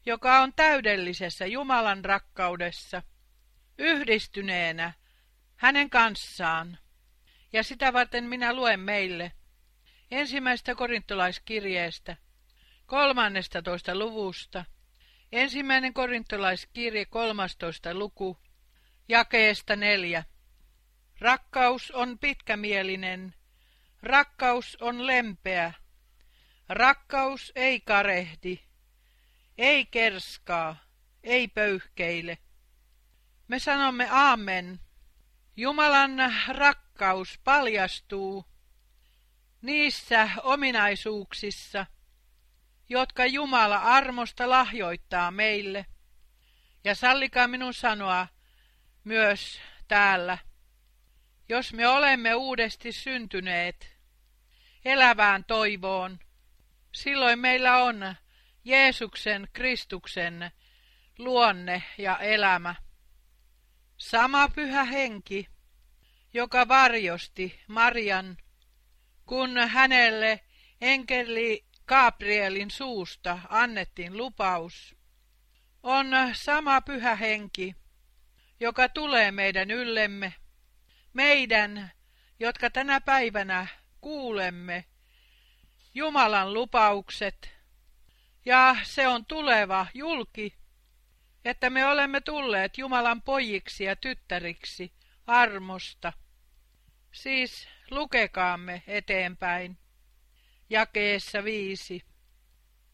[0.07, 3.03] joka on täydellisessä Jumalan rakkaudessa,
[3.78, 4.93] yhdistyneenä
[5.57, 6.78] hänen kanssaan.
[7.53, 9.32] Ja sitä varten minä luen meille
[10.11, 12.16] ensimmäistä korintolaiskirjeestä,
[12.86, 14.64] kolmannesta toista luvusta,
[15.33, 18.37] ensimmäinen korintolaiskirje, kolmastoista luku,
[19.09, 20.24] jakeesta neljä.
[21.20, 23.35] Rakkaus on pitkämielinen,
[24.03, 25.72] rakkaus on lempeä,
[26.68, 28.59] rakkaus ei karehdi,
[29.59, 30.76] ei kerskaa,
[31.22, 32.39] ei pöyhkeile.
[33.49, 34.81] Me sanomme aamen.
[35.57, 38.45] Jumalan rakkaus paljastuu
[39.62, 41.87] niissä ominaisuuksissa,
[42.91, 45.86] jotka Jumala armosta lahjoittaa meille.
[46.84, 48.26] Ja sallikaa minun sanoa
[49.05, 50.38] myös täällä,
[51.49, 53.97] jos me olemme uudesti syntyneet
[54.84, 56.18] elävään toivoon,
[56.93, 58.14] silloin meillä on
[58.64, 60.51] Jeesuksen Kristuksen
[61.18, 62.74] luonne ja elämä.
[63.97, 65.49] Sama pyhä henki,
[66.34, 68.36] joka varjosti Marian,
[69.26, 70.41] kun hänelle
[70.80, 74.97] enkeli Gabrielin suusta annettiin lupaus,
[75.82, 77.76] on sama pyhä henki,
[78.61, 80.34] joka tulee meidän yllemme,
[81.12, 81.91] meidän,
[82.41, 83.66] jotka tänä päivänä
[84.01, 84.84] kuulemme
[85.95, 87.51] Jumalan lupaukset,
[88.45, 90.55] ja se on tuleva julki,
[91.45, 94.93] että me olemme tulleet Jumalan pojiksi ja tyttäriksi
[95.26, 96.12] armosta.
[97.12, 99.78] Siis lukekaamme eteenpäin.
[100.71, 102.05] Jakeessa viisi.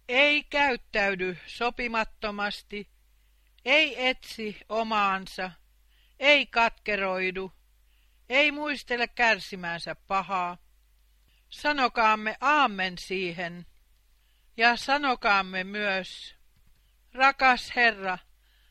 [0.09, 2.89] Ei käyttäydy sopimattomasti,
[3.65, 5.51] ei etsi omaansa,
[6.19, 7.53] ei katkeroidu,
[8.29, 10.59] ei muistele kärsimäänsä pahaa.
[11.49, 13.67] Sanokaamme aamen siihen,
[14.57, 16.35] ja sanokaamme myös,
[17.13, 18.19] rakas Herra,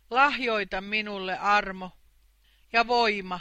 [0.09, 1.91] lahjoita minulle armo
[2.73, 3.39] ja voima,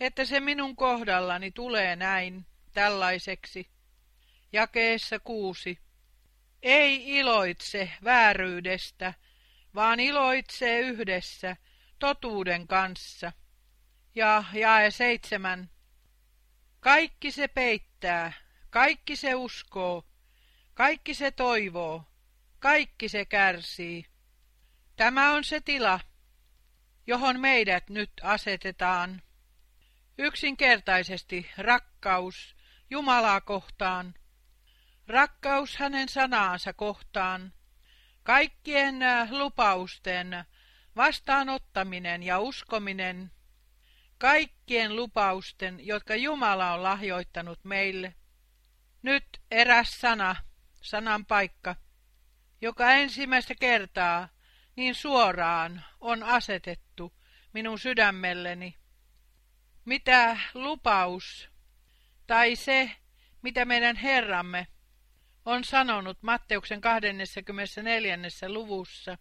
[0.00, 3.73] että se minun kohdallani tulee näin tällaiseksi.
[4.54, 5.78] Jakeessa kuusi.
[6.62, 9.14] Ei iloitse vääryydestä,
[9.74, 11.56] vaan iloitsee yhdessä
[11.98, 13.32] totuuden kanssa.
[14.14, 15.70] Ja jae seitsemän.
[16.80, 18.32] Kaikki se peittää,
[18.70, 20.04] kaikki se uskoo,
[20.74, 22.04] kaikki se toivoo,
[22.58, 24.06] kaikki se kärsii.
[24.96, 26.00] Tämä on se tila,
[27.06, 29.22] johon meidät nyt asetetaan.
[30.18, 32.56] Yksinkertaisesti rakkaus
[32.90, 34.14] Jumalaa kohtaan,
[35.08, 37.52] rakkaus hänen sanaansa kohtaan,
[38.22, 40.44] kaikkien äh, lupausten
[40.96, 43.30] vastaanottaminen ja uskominen,
[44.18, 48.14] kaikkien lupausten, jotka Jumala on lahjoittanut meille.
[49.02, 50.36] Nyt eräs sana,
[50.82, 51.76] sanan paikka,
[52.60, 54.28] joka ensimmäistä kertaa
[54.76, 57.14] niin suoraan on asetettu
[57.52, 58.76] minun sydämelleni.
[59.84, 61.48] Mitä lupaus
[62.26, 62.90] tai se,
[63.42, 64.66] mitä meidän Herramme
[65.44, 68.18] on sanonut Matteuksen 24.
[68.48, 69.18] luvussa.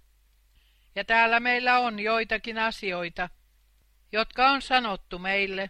[0.95, 3.29] Ja täällä meillä on joitakin asioita,
[4.11, 5.69] jotka on sanottu meille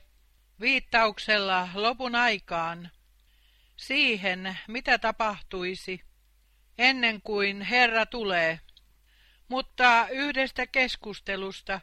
[0.59, 2.91] viittauksella lopun aikaan,
[3.75, 6.01] siihen, mitä tapahtuisi
[6.77, 8.59] ennen kuin Herra tulee
[9.53, 11.81] mutta yhdestä keskustelusta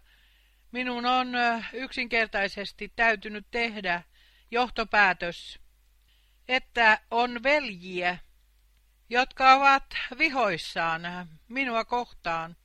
[0.72, 1.32] minun on
[1.72, 4.02] yksinkertaisesti täytynyt tehdä
[4.50, 5.58] johtopäätös,
[6.48, 8.18] että on veljiä,
[9.10, 9.84] jotka ovat
[10.18, 11.02] vihoissaan
[11.48, 12.56] minua kohtaan,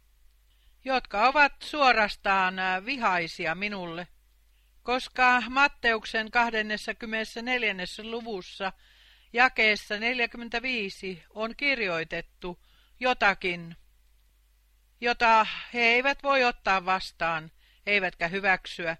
[0.83, 4.07] jotka ovat suorastaan vihaisia minulle,
[4.83, 7.75] koska Matteuksen 24.
[8.03, 8.73] luvussa
[9.33, 12.59] jakeessa 45 on kirjoitettu
[12.99, 13.75] jotakin
[15.01, 17.51] jota he eivät voi ottaa vastaan,
[17.85, 18.97] eivätkä hyväksyä.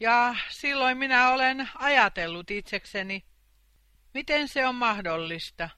[0.00, 3.24] Ja silloin minä olen ajatellut itsekseni,
[4.14, 5.68] miten se on mahdollista.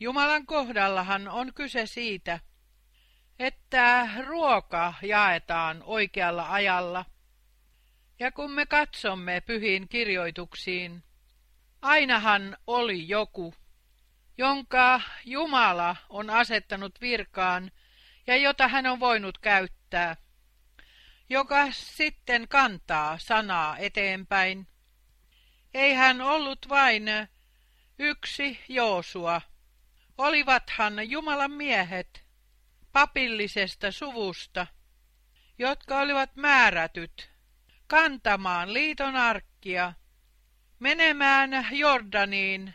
[0.00, 2.40] Jumalan kohdallahan on kyse siitä,
[3.38, 7.04] että ruoka jaetaan oikealla ajalla.
[8.18, 11.04] Ja kun me katsomme pyhiin kirjoituksiin,
[11.82, 13.54] ainahan oli joku,
[14.38, 17.70] jonka Jumala on asettanut virkaan
[18.26, 20.16] ja jota hän on voinut käyttää.
[21.28, 24.66] joka sitten kantaa sanaa eteenpäin.
[25.74, 27.04] Ei hän ollut vain
[27.98, 29.40] yksi Joosua.
[30.20, 32.24] Olivathan Jumalan miehet
[32.92, 34.66] papillisesta suvusta,
[35.58, 37.30] jotka olivat määrätyt
[37.86, 39.92] kantamaan liiton arkkia,
[40.78, 42.74] menemään Jordaniin,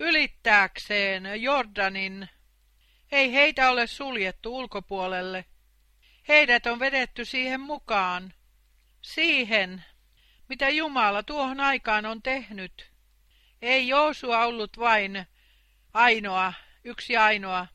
[0.00, 2.28] ylittääkseen Jordanin.
[3.12, 5.44] Ei heitä ole suljettu ulkopuolelle.
[6.28, 8.34] Heidät on vedetty siihen mukaan,
[9.02, 9.84] siihen,
[10.48, 12.92] mitä Jumala tuohon aikaan on tehnyt.
[13.62, 15.26] Ei Joosua ollut vain
[15.94, 16.52] ainoa,
[16.84, 17.66] yksi ainoa,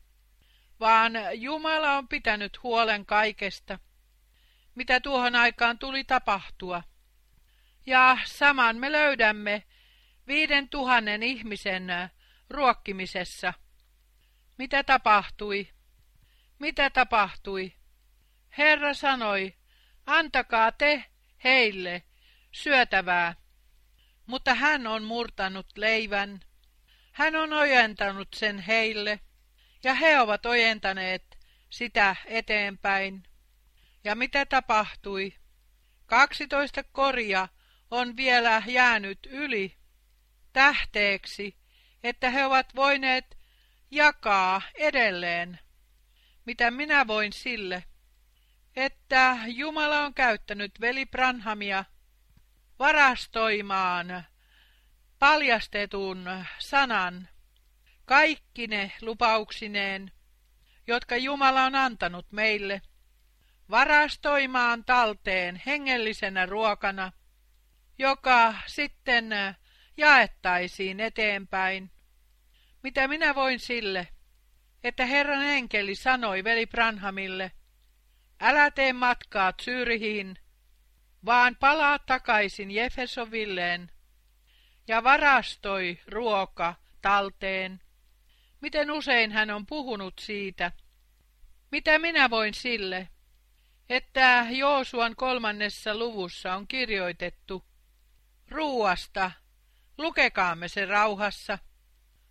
[0.80, 3.78] vaan Jumala on pitänyt huolen kaikesta,
[4.74, 6.82] mitä tuohon aikaan tuli tapahtua.
[7.86, 9.62] Ja saman me löydämme
[10.26, 11.86] viiden tuhannen ihmisen
[12.50, 13.54] ruokkimisessa.
[14.58, 15.68] Mitä tapahtui?
[16.58, 17.72] Mitä tapahtui?
[18.58, 19.54] Herra sanoi,
[20.06, 21.04] antakaa te
[21.44, 22.02] heille
[22.52, 23.34] syötävää.
[24.26, 26.40] Mutta hän on murtanut leivän.
[27.18, 29.20] Hän on ojentanut sen heille,
[29.84, 31.38] ja he ovat ojentaneet
[31.70, 33.22] sitä eteenpäin.
[34.04, 35.34] Ja mitä tapahtui?
[36.06, 37.48] Kaksitoista koria
[37.90, 39.76] on vielä jäänyt yli
[40.52, 41.56] tähteeksi,
[42.04, 43.38] että he ovat voineet
[43.90, 45.58] jakaa edelleen.
[46.44, 47.84] Mitä minä voin sille,
[48.76, 51.84] että Jumala on käyttänyt veli Branhamia
[52.78, 54.24] varastoimaan
[55.18, 57.28] paljastetun sanan,
[58.04, 60.12] kaikki ne lupauksineen,
[60.86, 62.82] jotka Jumala on antanut meille,
[63.70, 67.12] varastoimaan talteen hengellisenä ruokana,
[67.98, 69.30] joka sitten
[69.96, 71.90] jaettaisiin eteenpäin.
[72.82, 74.08] Mitä minä voin sille,
[74.84, 77.52] että Herran enkeli sanoi veli Branhamille,
[78.40, 80.38] älä tee matkaa Zyrihiin,
[81.24, 83.90] vaan palaa takaisin Jefesovilleen
[84.88, 87.80] ja varastoi ruoka talteen.
[88.60, 90.72] Miten usein hän on puhunut siitä?
[91.70, 93.08] Mitä minä voin sille,
[93.88, 97.64] että Joosuan kolmannessa luvussa on kirjoitettu
[98.48, 99.30] ruuasta,
[99.98, 101.58] lukekaamme se rauhassa,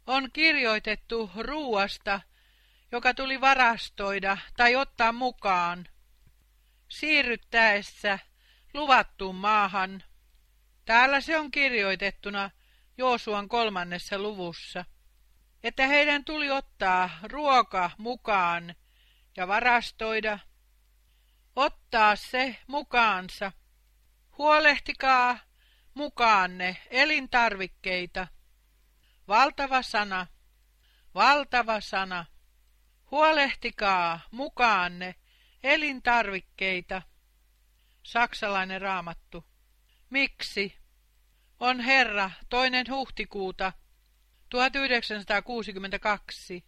[0.08, 2.22] on kirjoitettu ruuasta,
[2.91, 5.88] joka tuli varastoida tai ottaa mukaan,
[6.89, 8.20] siirryttäessä
[8.74, 10.03] luvattuun maahan.
[10.88, 12.52] Täällä se on kirjoitettuna
[12.98, 14.86] Joosuan kolmannessa luvussa,
[15.64, 18.76] että heidän tuli ottaa ruoka mukaan
[19.38, 20.40] ja varastoida,
[21.56, 23.52] ottaa se mukaansa.
[24.38, 25.40] Huolehtikaa
[25.94, 28.28] mukaanne elintarvikkeita.
[29.28, 30.28] Valtava sana,
[31.16, 32.26] valtava sana.
[33.12, 35.16] Huolehtikaa mukaanne
[35.64, 37.02] elintarvikkeita.
[38.04, 39.57] Saksalainen raamattu.
[40.10, 40.78] Miksi?
[41.60, 43.74] On Herra toinen huhtikuuta
[44.49, 46.66] 1962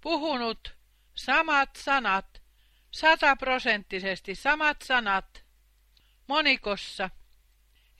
[0.00, 0.76] puhunut
[1.14, 2.42] samat sanat,
[2.90, 5.44] sataprosenttisesti samat sanat,
[6.26, 7.10] monikossa,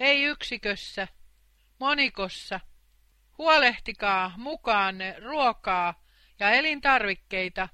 [0.01, 1.09] ei yksikössä,
[1.79, 2.61] monikossa.
[3.39, 6.05] Huolehtikaa mukaanne ruokaa
[6.39, 7.68] ja elintarvikkeita,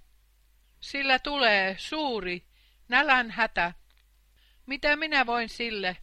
[0.80, 2.46] sillä tulee suuri
[2.88, 3.74] nälän hätä.
[4.66, 5.96] Mitä minä voin sille?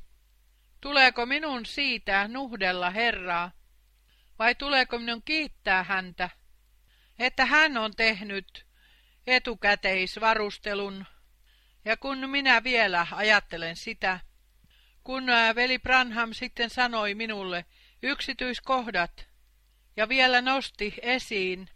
[0.83, 3.51] Tuleeko minun siitä nuhdella Herraa?
[4.39, 6.29] Vai tuleeko minun kiittää häntä,
[7.19, 8.65] että hän on tehnyt
[9.27, 11.05] etukäteisvarustelun?
[11.85, 14.19] Ja kun minä vielä ajattelen sitä,
[15.03, 17.65] kun veli Branham sitten sanoi minulle
[18.01, 19.27] yksityiskohdat
[19.97, 21.69] ja vielä nosti esiin,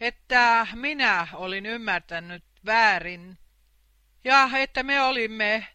[0.00, 3.38] että minä olin ymmärtänyt väärin
[4.24, 5.73] ja että me olimme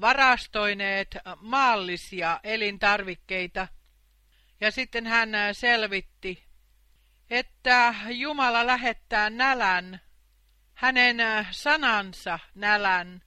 [0.00, 3.68] varastoineet maallisia elintarvikkeita.
[4.60, 6.44] Ja sitten hän selvitti,
[7.30, 10.00] että Jumala lähettää nälän,
[10.74, 11.16] hänen
[11.50, 13.22] sanansa nälän,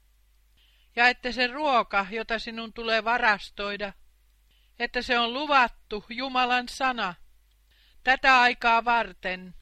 [0.96, 3.94] ja että se ruoka, jota sinun tulee varastoida,
[4.80, 7.14] että se on luvattu Jumalan sana
[8.04, 9.56] tätä aikaa varten.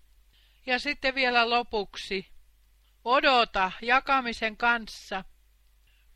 [0.66, 2.28] Ja sitten vielä lopuksi,
[3.06, 5.24] odota jakamisen kanssa,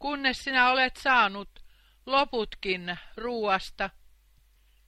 [0.04, 1.64] kunnes sinä olet saanut
[2.06, 3.89] loputkin ruuasta.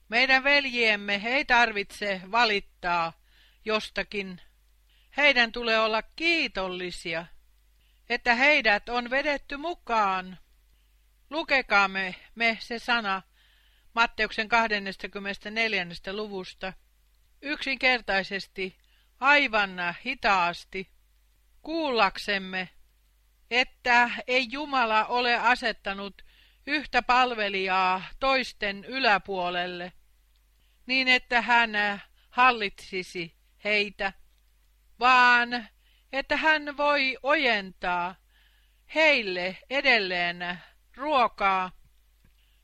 [0.08, 3.12] Meidän veljiemme ei tarvitse valittaa
[3.64, 4.40] jostakin.
[5.16, 7.26] Heidän tulee olla kiitollisia,
[8.08, 10.38] että heidät on vedetty mukaan.
[11.30, 13.22] Lukekaamme me se sana
[13.94, 15.86] Matteuksen 24.
[16.12, 16.72] luvusta
[17.42, 18.78] yksinkertaisesti,
[19.20, 20.90] aivan hitaasti,
[21.62, 22.68] kuullaksemme
[23.50, 26.22] että ei Jumala ole asettanut
[26.66, 29.92] yhtä palvelijaa toisten yläpuolelle,
[30.86, 31.70] niin että hän
[32.30, 34.12] hallitsisi heitä,
[35.00, 35.68] vaan
[36.12, 38.14] että hän voi ojentaa
[38.94, 40.58] heille edelleen
[40.96, 41.70] ruokaa,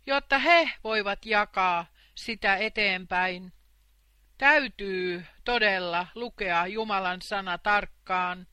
[0.06, 3.52] jotta he voivat jakaa sitä eteenpäin.
[4.38, 8.46] Täytyy todella lukea Jumalan sana tarkkaan,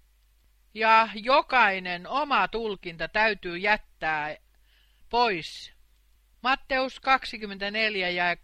[0.73, 4.37] ja jokainen oma tulkinta täytyy jättää
[5.09, 5.73] pois.
[6.43, 8.37] Matteus 24 ja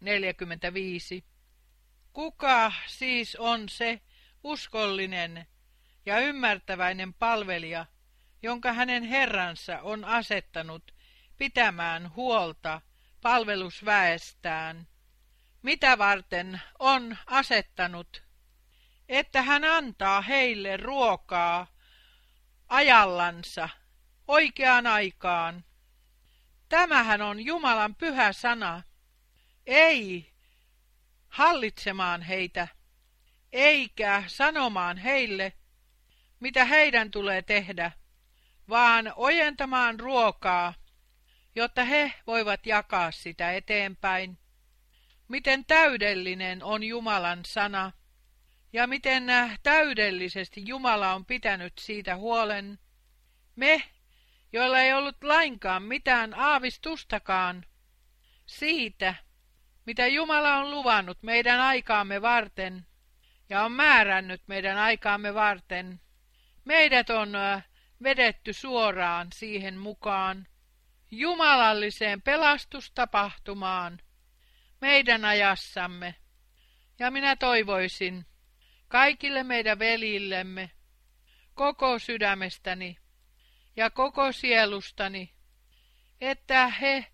[0.00, 1.24] 45.
[2.12, 4.00] Kuka siis on se
[4.44, 5.46] uskollinen
[6.06, 7.86] ja ymmärtäväinen palvelija,
[8.42, 10.94] jonka hänen herransa on asettanut
[11.36, 12.80] pitämään huolta
[13.20, 14.86] palvelusväestään?
[15.62, 18.22] Mitä varten on asettanut,
[19.12, 21.66] että hän antaa heille ruokaa
[22.68, 23.68] ajallansa
[24.28, 25.64] oikeaan aikaan?
[26.68, 28.82] Tämähän on Jumalan pyhä sana.
[29.66, 30.32] Ei
[31.28, 32.68] hallitsemaan heitä,
[33.52, 35.52] eikä sanomaan heille,
[36.40, 37.92] mitä heidän tulee tehdä,
[38.68, 40.74] vaan ojentamaan ruokaa,
[41.54, 44.38] jotta he voivat jakaa sitä eteenpäin.
[45.28, 47.92] Miten täydellinen on Jumalan sana,
[48.72, 49.24] ja miten
[49.62, 52.78] täydellisesti Jumala on pitänyt siitä huolen.
[53.56, 53.82] Me,
[54.52, 57.64] joilla ei ollut lainkaan mitään aavistustakaan
[58.46, 59.14] siitä,
[59.86, 62.86] mitä Jumala on luvannut meidän aikaamme varten
[63.48, 66.00] ja on määrännyt meidän aikaamme varten.
[66.64, 67.32] Meidät on
[68.02, 70.46] vedetty suoraan siihen mukaan,
[71.10, 74.00] jumalalliseen pelastustapahtumaan
[74.80, 76.14] meidän ajassamme.
[76.98, 78.26] Ja minä toivoisin
[78.92, 80.70] kaikille meidän velillemme
[81.54, 82.98] koko sydämestäni
[83.76, 85.32] ja koko sielustani,
[86.20, 87.06] että he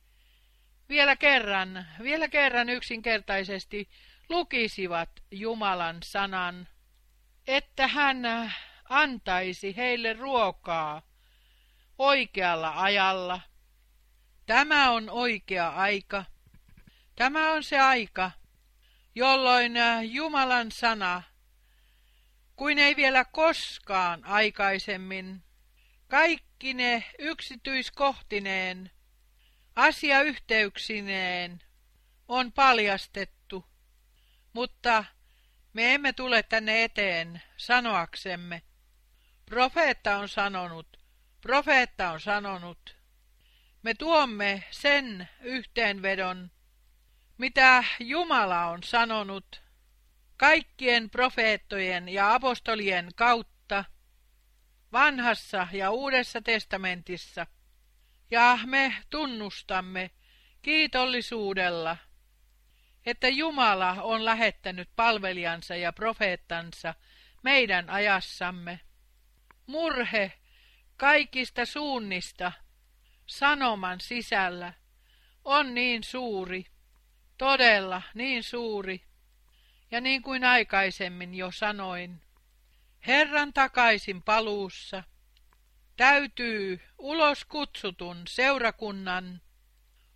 [0.89, 3.89] vielä kerran, vielä kerran yksinkertaisesti
[4.29, 6.69] lukisivat Jumalan sanan,
[7.47, 8.53] että hän
[8.89, 11.03] antaisi heille ruokaa
[11.99, 13.41] oikealla ajalla.
[14.47, 16.25] Tämä on oikea aika.
[17.17, 18.31] Tämä on se aika,
[19.15, 19.73] jolloin
[20.03, 21.23] Jumalan sana,
[22.59, 25.43] kuin ei vielä koskaan aikaisemmin,
[26.09, 28.91] kaikki ne yksityiskohtineen,
[29.77, 31.63] asiayhteyksineen
[32.29, 33.65] on paljastettu,
[34.53, 35.05] mutta
[35.73, 38.63] me emme tule tänne eteen sanoaksemme.
[39.47, 41.01] Profeetta on sanonut,
[41.41, 42.97] profeetta on sanonut.
[43.83, 46.51] Me tuomme sen yhteenvedon,
[47.39, 49.68] mitä Jumala on sanonut
[50.39, 53.85] kaikkien profeettojen ja apostolien kautta
[54.93, 57.47] vanhassa ja uudessa testamentissa–
[58.31, 60.11] ja me tunnustamme
[60.63, 61.97] kiitollisuudella,
[63.07, 66.95] että Jumala on lähettänyt palvelijansa ja profeettansa
[67.43, 68.81] meidän ajassamme.
[69.67, 70.33] Murhe
[70.97, 72.53] kaikista suunnista
[73.27, 74.73] sanoman sisällä
[75.45, 76.67] on niin suuri,
[77.39, 79.03] todella niin suuri,
[79.91, 82.21] ja niin kuin aikaisemmin jo sanoin,
[83.07, 85.05] Herran takaisin paluussa–
[85.99, 89.41] täytyy ulos kutsutun seurakunnan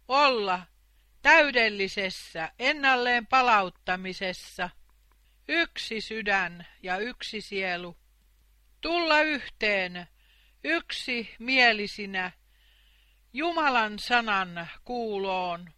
[0.08, 0.66] olla
[1.22, 4.70] täydellisessä ennalleen palauttamisessa
[5.48, 7.96] yksi sydän ja yksi sielu,
[8.80, 10.06] tulla yhteen
[10.64, 12.32] yksi mielisinä
[13.32, 15.70] Jumalan sanan kuuloon.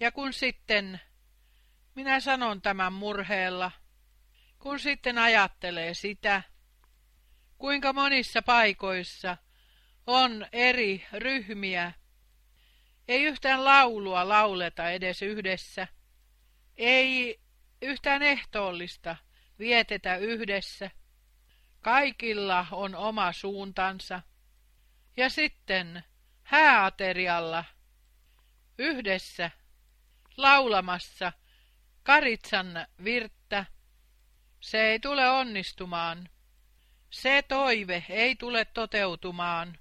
[0.00, 1.00] Ja kun sitten,
[1.94, 3.70] minä sanon tämän murheella,
[4.58, 6.42] kun sitten ajattelee sitä,
[7.58, 9.36] kuinka monissa paikoissa
[10.06, 11.92] on eri ryhmiä.
[13.08, 15.88] Ei yhtään laulua lauleta edes yhdessä.
[16.76, 17.40] Ei
[17.82, 19.16] yhtään ehtoollista
[19.58, 20.90] vietetä yhdessä.
[21.80, 24.22] Kaikilla on oma suuntansa.
[25.16, 26.04] Ja sitten
[26.42, 27.64] hääaterialla
[28.78, 29.50] yhdessä
[30.36, 31.32] laulamassa
[32.02, 33.64] karitsan virttä.
[34.60, 36.28] Se ei tule onnistumaan.
[37.10, 39.78] Se toive ei tule toteutumaan.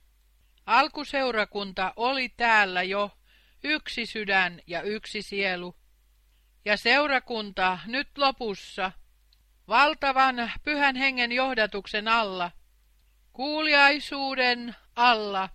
[0.66, 3.12] Alkuseurakunta oli täällä jo
[3.64, 5.76] yksi sydän ja yksi sielu.
[6.66, 8.92] Ja seurakunta nyt lopussa,
[9.68, 12.52] valtavan pyhän hengen johdatuksen alla,
[13.34, 15.50] kuuliaisuuden alla,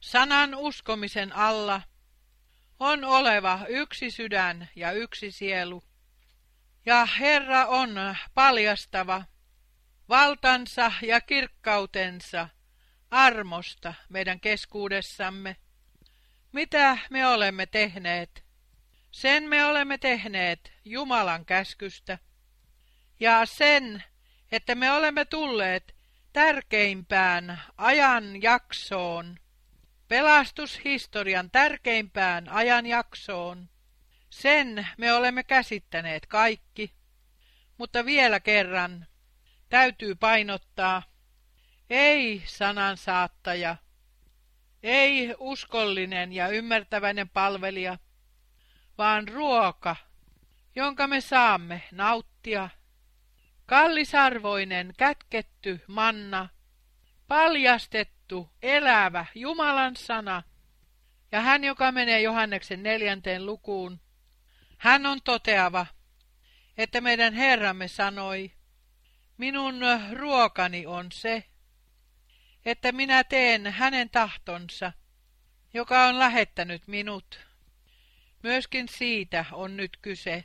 [0.00, 1.82] sanan uskomisen alla,
[2.80, 5.82] on oleva yksi sydän ja yksi sielu.
[6.86, 9.24] Ja Herra on paljastava
[10.08, 12.48] valtansa ja kirkkautensa
[13.10, 15.56] armosta meidän keskuudessamme.
[16.52, 18.44] Mitä me olemme tehneet?
[19.10, 22.18] Sen me olemme tehneet Jumalan käskystä.
[23.20, 24.04] Ja sen,
[24.52, 25.94] että me olemme tulleet
[26.32, 29.38] tärkeimpään ajanjaksoon,
[30.08, 33.68] pelastushistorian tärkeimpään ajanjaksoon,
[34.40, 36.94] sen me olemme käsittäneet kaikki.
[37.78, 39.06] Mutta vielä kerran
[39.68, 41.02] täytyy painottaa,
[41.90, 43.76] ei sanansaattaja,
[44.82, 47.98] ei uskollinen ja ymmärtäväinen palvelija,
[48.98, 49.96] vaan ruoka,
[50.74, 52.68] jonka me saamme nauttia.
[53.66, 56.48] Kallisarvoinen kätketty manna,
[57.28, 60.42] paljastettu, elävä Jumalan sana.
[61.32, 64.00] Ja hän, joka menee Johanneksen neljänteen lukuun,
[64.76, 65.86] hän on toteava,
[66.78, 68.52] että meidän Herramme sanoi,
[69.38, 69.80] minun
[70.12, 71.44] ruokani on se,
[72.64, 74.92] että minä teen hänen tahtonsa,
[75.74, 77.40] joka on lähettänyt minut.
[78.42, 80.44] Myöskin siitä on nyt kyse.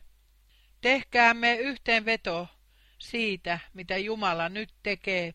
[0.82, 2.48] Tehkäämme yhteenveto
[3.00, 5.34] siitä, mitä Jumala nyt tekee.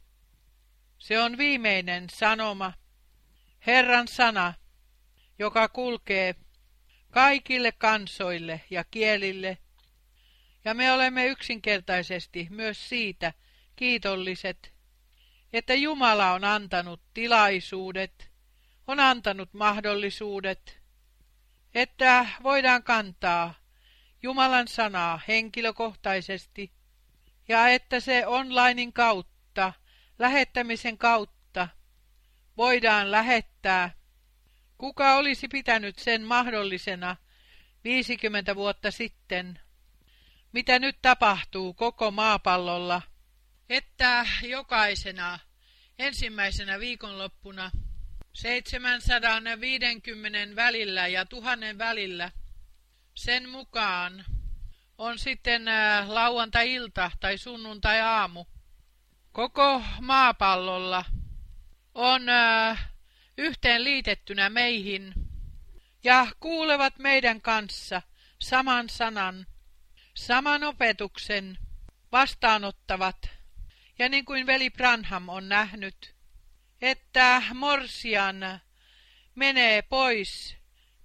[0.99, 2.73] Se on viimeinen sanoma,
[3.67, 4.55] Herran sana,
[5.39, 6.35] joka kulkee
[7.17, 9.59] kaikille kansoille ja kielille,
[10.65, 13.33] ja me olemme yksinkertaisesti myös siitä
[13.77, 14.75] kiitolliset,
[15.53, 18.31] että Jumala on antanut tilaisuudet,
[18.87, 20.79] on antanut mahdollisuudet,
[21.75, 23.55] että voidaan kantaa
[24.23, 26.73] Jumalan sanaa henkilökohtaisesti
[27.49, 29.73] ja että se onlinein kautta,
[30.19, 31.69] lähettämisen kautta,
[32.57, 33.91] voidaan lähettää.
[34.79, 37.17] Kuka olisi pitänyt sen mahdollisena
[37.85, 39.61] 50 vuotta sitten?
[40.53, 43.03] Mitä nyt tapahtuu koko maapallolla?
[43.69, 45.39] Että jokaisena
[45.99, 47.71] ensimmäisenä viikonloppuna
[48.33, 52.31] 750 välillä ja tuhannen välillä
[53.15, 54.25] sen mukaan
[54.99, 55.63] on sitten
[56.07, 58.45] lauantai-ilta tai sunnuntai-aamu.
[59.33, 61.05] Koko maapallolla
[61.95, 62.23] on
[63.39, 65.15] yhteen liitettynä meihin
[66.05, 68.03] ja kuulevat meidän kanssa
[68.39, 69.47] saman sanan,
[70.15, 71.59] saman opetuksen,
[72.13, 73.31] vastaanottavat.
[73.99, 76.15] Ja niin kuin veli Branham on nähnyt,
[76.83, 78.61] että morsian
[79.35, 80.57] menee pois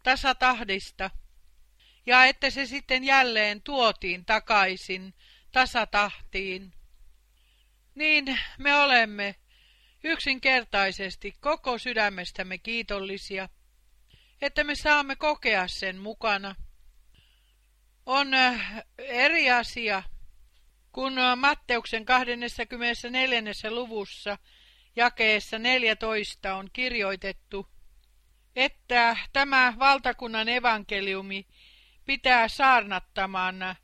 [0.04, 1.10] tasatahdista
[2.06, 5.14] ja että se sitten jälleen tuotiin takaisin
[5.52, 6.74] tasatahtiin,
[7.96, 9.36] niin me olemme
[10.04, 13.50] yksinkertaisesti koko sydämestämme kiitollisia,
[14.42, 16.56] että me saamme kokea sen mukana.
[18.06, 20.04] On äh, eri asia,
[20.92, 23.42] kun Matteuksen 24.
[23.70, 24.38] luvussa
[24.96, 27.68] jakeessa 14 on kirjoitettu,
[28.56, 31.48] että tämä valtakunnan evankeliumi
[32.06, 33.76] pitää saarnattamaan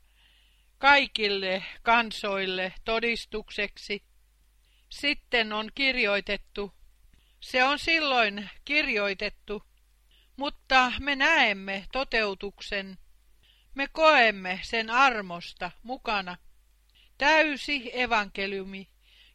[0.78, 4.07] kaikille kansoille todistukseksi.
[4.88, 6.74] Sitten on kirjoitettu,
[7.40, 9.62] se on silloin kirjoitettu,
[10.36, 12.98] mutta me näemme toteutuksen,
[13.74, 16.36] me koemme sen armosta mukana.
[17.18, 18.88] Täysi evankeliumi,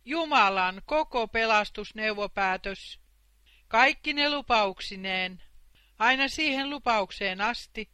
[0.05, 2.99] Jumalan koko pelastusneuvopäätös,
[3.67, 5.43] kaikki ne lupauksineen,
[5.99, 7.89] aina siihen lupaukseen asti,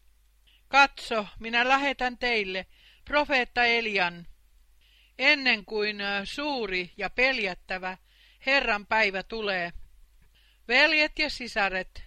[0.68, 2.66] Katso, minä lähetän teille
[3.06, 4.28] profeetta Elian,
[5.20, 7.98] ennen kuin suuri ja peljättävä
[8.46, 9.74] Herran päivä tulee.
[10.68, 12.04] Veljet ja sisaret,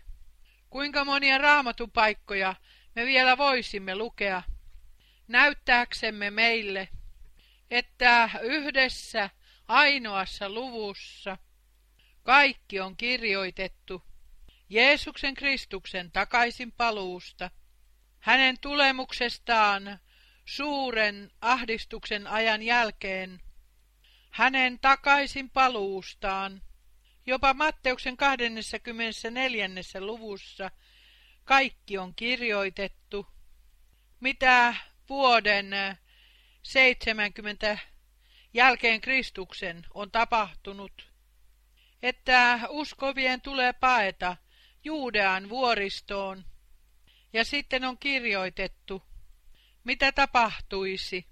[0.71, 2.55] kuinka monia raamatupaikkoja
[2.95, 4.43] me vielä voisimme lukea,
[5.29, 6.89] näyttääksemme meille,
[7.71, 9.31] että yhdessä
[9.69, 11.39] ainoassa luvussa
[12.23, 14.03] kaikki on kirjoitettu
[14.69, 17.51] Jeesuksen Kristuksen takaisin paluusta–
[18.23, 19.99] hänen tulemuksestaan
[20.45, 23.41] suuren ahdistuksen ajan jälkeen,
[24.31, 26.63] hänen takaisin paluustaan,
[27.27, 29.69] jopa Matteuksen 24.
[30.01, 30.71] luvussa
[31.45, 33.27] kaikki on kirjoitettu,
[34.21, 34.75] mitä
[35.09, 35.71] vuoden
[36.63, 37.79] 70
[38.55, 41.13] jälkeen Kristuksen on tapahtunut,
[42.03, 44.37] että uskovien tulee paeta
[44.85, 46.45] Juudean vuoristoon.
[47.33, 49.03] Ja sitten on kirjoitettu,
[49.85, 51.27] mitä tapahtuisi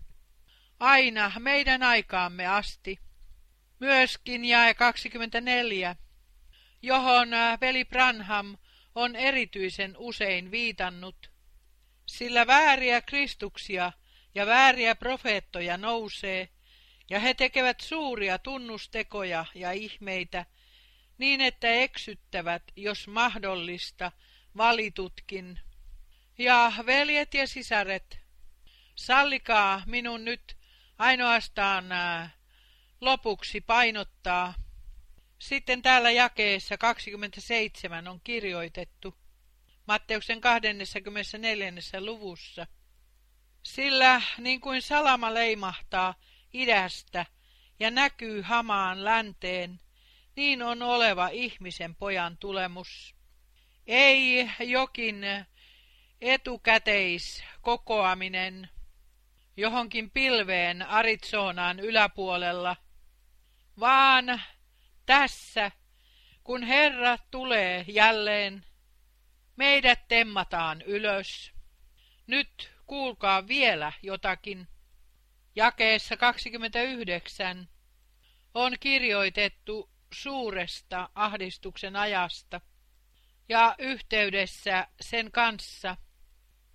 [0.80, 2.98] aina meidän aikaamme asti.
[3.80, 5.96] Myöskin jae 24,
[6.82, 8.57] johon äh, veli Branham
[8.94, 11.30] on erityisen usein viitannut,
[12.07, 13.92] sillä vääriä kristuksia
[14.34, 16.48] ja vääriä profeettoja nousee,
[17.11, 20.46] ja he tekevät suuria tunnustekoja ja ihmeitä,
[21.18, 24.12] niin että eksyttävät, jos mahdollista,
[24.57, 25.61] valitutkin.
[26.38, 28.19] Ja veljet ja sisaret,
[29.01, 30.57] sallikaa minun nyt
[30.98, 31.84] ainoastaan
[33.01, 34.55] lopuksi painottaa.
[35.38, 39.14] Sitten täällä jakeessa 27 on kirjoitettu
[39.86, 41.72] Matteuksen 24.
[42.01, 42.66] luvussa.
[43.62, 46.14] Sillä niin kuin salama leimahtaa
[46.53, 47.26] idästä
[47.78, 49.80] ja näkyy hamaan länteen,
[50.36, 53.14] niin on oleva ihmisen pojan tulemus.
[53.86, 55.24] Ei jokin
[56.20, 58.68] etukäteis kokoaminen
[59.61, 62.76] johonkin pilveen Arizonaan yläpuolella,
[63.80, 64.42] vaan
[65.06, 65.70] tässä,
[66.44, 68.66] kun Herra tulee jälleen,
[69.56, 71.52] meidät temmataan ylös.
[72.26, 74.68] Nyt kuulkaa vielä jotakin.
[75.56, 77.68] Jakeessa 29
[78.54, 82.61] on kirjoitettu suuresta ahdistuksen ajasta
[83.48, 85.96] ja yhteydessä sen kanssa,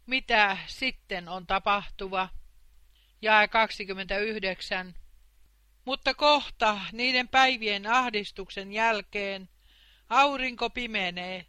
[0.05, 2.29] mitä sitten on tapahtuva.
[3.25, 4.95] Jae 29.
[5.85, 9.49] Mutta kohta niiden päivien ahdistuksen jälkeen
[10.09, 11.45] aurinko pimenee,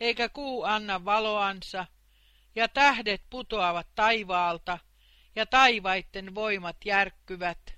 [0.00, 1.86] eikä kuu anna valoansa,
[2.54, 4.78] ja tähdet putoavat taivaalta,
[5.36, 7.74] ja taivaitten voimat järkkyvät.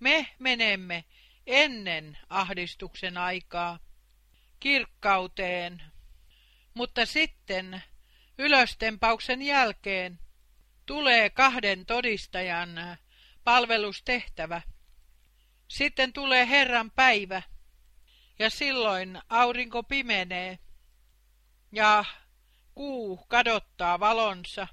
[0.00, 1.04] Me menemme
[1.46, 3.78] ennen ahdistuksen aikaa
[4.60, 5.82] kirkkauteen,
[6.74, 7.82] mutta sitten
[8.38, 10.18] ylöstempauksen jälkeen
[10.86, 12.98] tulee kahden todistajan
[13.44, 14.62] palvelustehtävä.
[15.68, 17.42] Sitten tulee Herran päivä,
[18.38, 20.58] ja silloin aurinko pimenee,
[21.72, 22.04] ja
[22.74, 24.66] kuu kadottaa valonsa,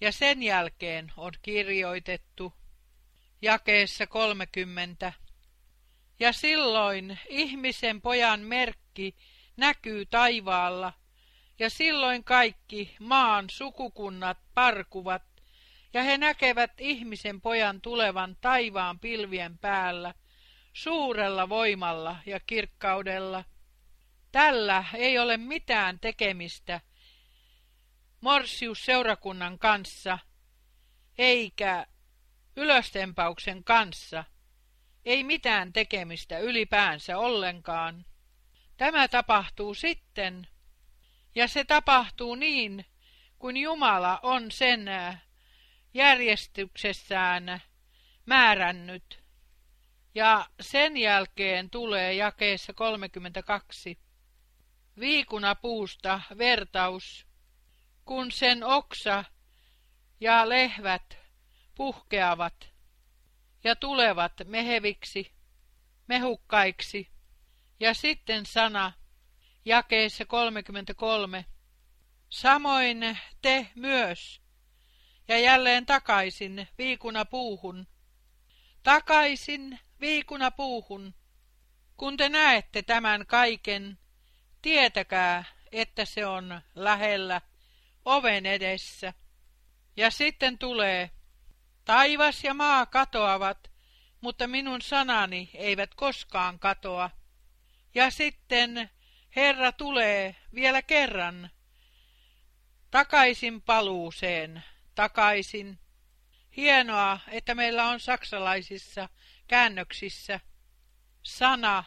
[0.00, 2.52] ja sen jälkeen on kirjoitettu
[3.42, 5.12] jakeessa 30.
[6.20, 9.16] Ja silloin ihmisen pojan merkki
[9.56, 10.92] näkyy taivaalla,
[11.58, 15.22] ja silloin kaikki maan sukukunnat parkuvat,
[15.92, 20.14] ja he näkevät ihmisen pojan tulevan taivaan pilvien päällä,
[20.72, 23.44] suurella voimalla ja kirkkaudella.
[24.32, 26.80] Tällä ei ole mitään tekemistä
[28.20, 30.18] Morsius-seurakunnan kanssa,
[31.18, 31.86] eikä
[32.56, 34.24] ylöstempauksen kanssa,
[35.04, 38.04] ei mitään tekemistä ylipäänsä ollenkaan.
[38.76, 40.48] Tämä tapahtuu sitten,
[41.34, 42.86] ja se tapahtuu niin,
[43.38, 44.86] kuin Jumala on sen
[45.94, 47.62] järjestyksessään
[48.26, 49.24] määrännyt.
[50.14, 53.98] Ja sen jälkeen tulee jakeessa 32
[55.00, 57.26] viikunapuusta vertaus,
[58.04, 59.24] kun sen oksa
[60.20, 61.18] ja lehvät
[61.74, 62.70] puhkeavat
[63.64, 65.32] ja tulevat meheviksi,
[66.08, 67.10] mehukkaiksi.
[67.80, 68.92] Ja sitten sana
[69.64, 71.44] jakeessa 33.
[72.28, 74.40] Samoin te myös,
[75.28, 77.86] ja jälleen takaisin viikuna puuhun.
[78.82, 81.14] Takaisin viikuna puuhun.
[81.96, 83.98] Kun te näette tämän kaiken,
[84.62, 87.40] tietäkää, että se on lähellä,
[88.04, 89.12] oven edessä.
[89.96, 91.10] Ja sitten tulee,
[91.84, 93.70] taivas ja maa katoavat,
[94.20, 97.10] mutta minun sanani eivät koskaan katoa.
[97.94, 98.90] Ja sitten
[99.36, 101.50] Herra tulee vielä kerran,
[102.90, 104.64] takaisin paluuseen,
[104.94, 105.78] takaisin.
[106.56, 109.08] Hienoa, että meillä on saksalaisissa
[109.48, 110.40] käännöksissä
[111.22, 111.84] sana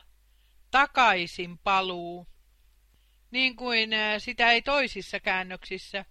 [0.72, 2.28] takaisin paluu,
[3.32, 6.06] niin kuin sitä ei toisissa käännöksissä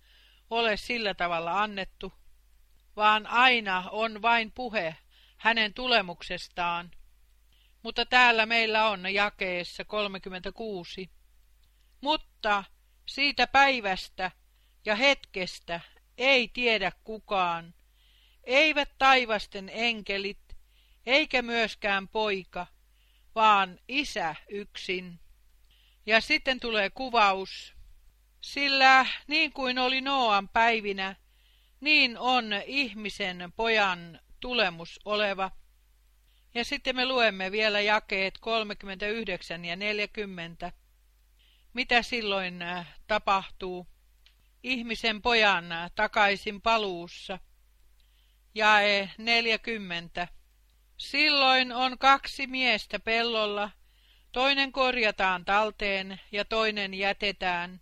[0.51, 2.13] ole sillä tavalla annettu,
[2.97, 4.97] vaan aina on vain puhe
[5.37, 6.91] hänen tulemuksestaan.
[7.83, 11.16] Mutta täällä meillä on jakeessa 36.
[12.07, 12.65] Mutta
[13.07, 14.31] siitä päivästä
[14.85, 15.81] ja hetkestä
[16.19, 17.75] ei tiedä kukaan,
[18.45, 20.57] eivät taivasten enkelit,
[21.07, 22.67] eikä myöskään poika,
[23.35, 25.21] vaan isä yksin.
[26.07, 27.75] Ja sitten tulee kuvaus,
[28.41, 31.17] sillä niin kuin oli Noan päivinä,
[31.81, 35.51] niin on ihmisen pojan tulemus oleva.
[36.55, 40.73] Ja sitten me luemme vielä jakeet 39 ja 40.
[41.77, 43.87] Mitä silloin äh, tapahtuu?
[44.63, 45.65] ihmisen pojan
[45.95, 47.39] takaisin paluussa.
[48.55, 50.29] Jae 40.
[50.97, 53.71] Silloin on kaksi miestä pellolla,
[54.33, 57.81] toinen korjataan talteen ja toinen jätetään.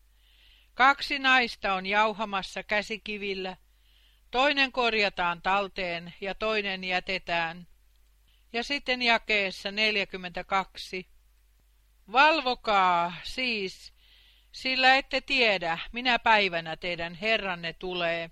[0.74, 3.57] Kaksi naista on jauhamassa käsikivillä,
[4.30, 7.66] toinen korjataan talteen ja toinen jätetään.
[8.53, 11.14] Ja sitten jakeessa 42.
[12.13, 13.93] Valvokaa siis,
[14.53, 18.31] sillä ette tiedä, minä päivänä teidän Herranne tulee.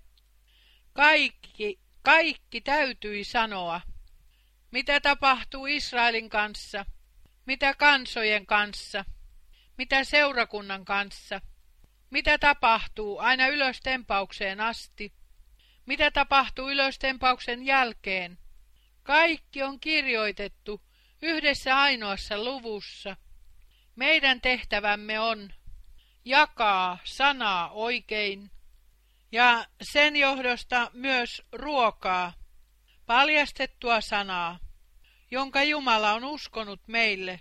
[0.93, 3.81] Kaikki, kaikki täytyi sanoa,
[4.71, 6.87] mitä tapahtuu Israelin kanssa,
[7.47, 9.05] mitä kansojen kanssa,
[9.79, 11.41] mitä seurakunnan kanssa,
[12.11, 15.13] mitä tapahtuu aina ylöstempaukseen asti,
[15.87, 18.39] mitä tapahtuu ylöstempauksen jälkeen.
[19.03, 20.83] Kaikki on kirjoitettu
[21.23, 23.17] yhdessä ainoassa luvussa.
[23.97, 25.53] Meidän tehtävämme on
[26.25, 28.51] jakaa sanaa oikein
[29.33, 32.33] ja sen johdosta myös ruokaa,
[33.07, 34.59] paljastettua sanaa,
[35.31, 37.41] jonka Jumala on uskonut meille.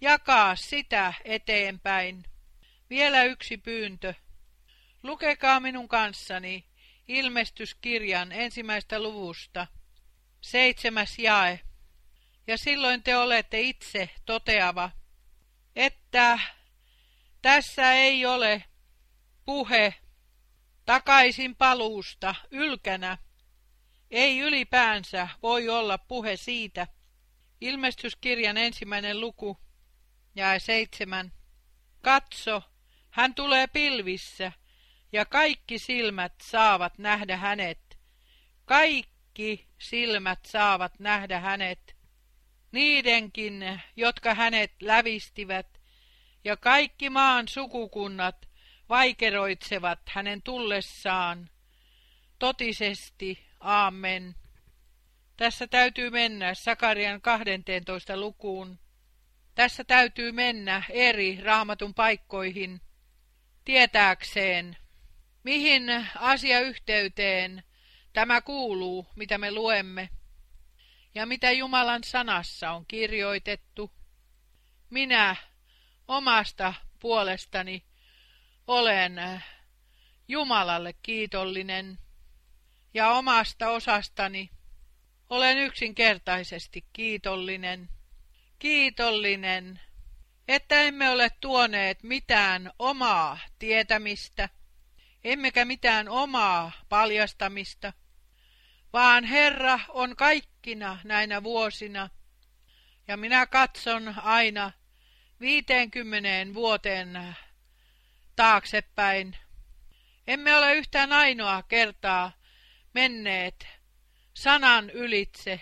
[0.00, 2.24] Jakaa sitä eteenpäin.
[2.90, 4.14] Vielä yksi pyyntö.
[5.02, 6.64] Lukekaa minun kanssani
[7.08, 9.66] ilmestyskirjan ensimmäistä luvusta,
[10.40, 11.60] seitsemäs jae.
[12.46, 14.90] Ja silloin te olette itse toteava,
[15.78, 16.38] että
[17.42, 18.64] tässä ei ole
[19.44, 19.94] puhe
[20.84, 23.18] takaisin paluusta ylkänä.
[24.10, 26.86] Ei ylipäänsä voi olla puhe siitä.
[27.60, 29.58] Ilmestyskirjan ensimmäinen luku,
[30.34, 31.32] jae seitsemän.
[32.02, 32.62] Katso,
[33.10, 34.52] hän tulee pilvissä,
[35.12, 37.98] ja kaikki silmät saavat nähdä hänet.
[38.64, 41.97] Kaikki silmät saavat nähdä hänet.
[42.72, 45.80] Niidenkin, jotka hänet lävistivät,
[46.44, 48.48] ja kaikki maan sukukunnat
[48.88, 51.50] vaikeroitsevat hänen tullessaan.
[52.38, 54.34] Totisesti, aamen.
[55.36, 58.78] Tässä täytyy mennä Sakarian 12 lukuun.
[59.54, 62.80] Tässä täytyy mennä eri raamatun paikkoihin
[63.64, 64.76] tietääkseen,
[65.44, 67.62] mihin asiayhteyteen
[68.12, 70.08] tämä kuuluu, mitä me luemme,
[71.18, 73.92] ja mitä Jumalan sanassa on kirjoitettu.
[74.90, 75.36] Minä
[76.08, 77.84] omasta puolestani
[78.66, 79.42] olen
[80.28, 81.98] Jumalalle kiitollinen,
[82.94, 84.50] ja omasta osastani
[85.30, 87.88] olen yksinkertaisesti kiitollinen
[88.58, 89.80] kiitollinen,
[90.48, 94.48] että emme ole tuoneet mitään omaa tietämistä,
[95.24, 97.92] emmekä mitään omaa paljastamista,
[98.92, 102.10] vaan Herra on kaikkina näinä vuosina,
[103.08, 104.72] ja minä katson aina
[105.40, 107.36] viiteenkymmeneen vuoteen
[108.36, 109.36] taaksepäin.
[110.26, 112.32] Emme ole yhtään ainoa kertaa
[112.94, 113.66] menneet
[114.34, 115.60] sanan ylitse,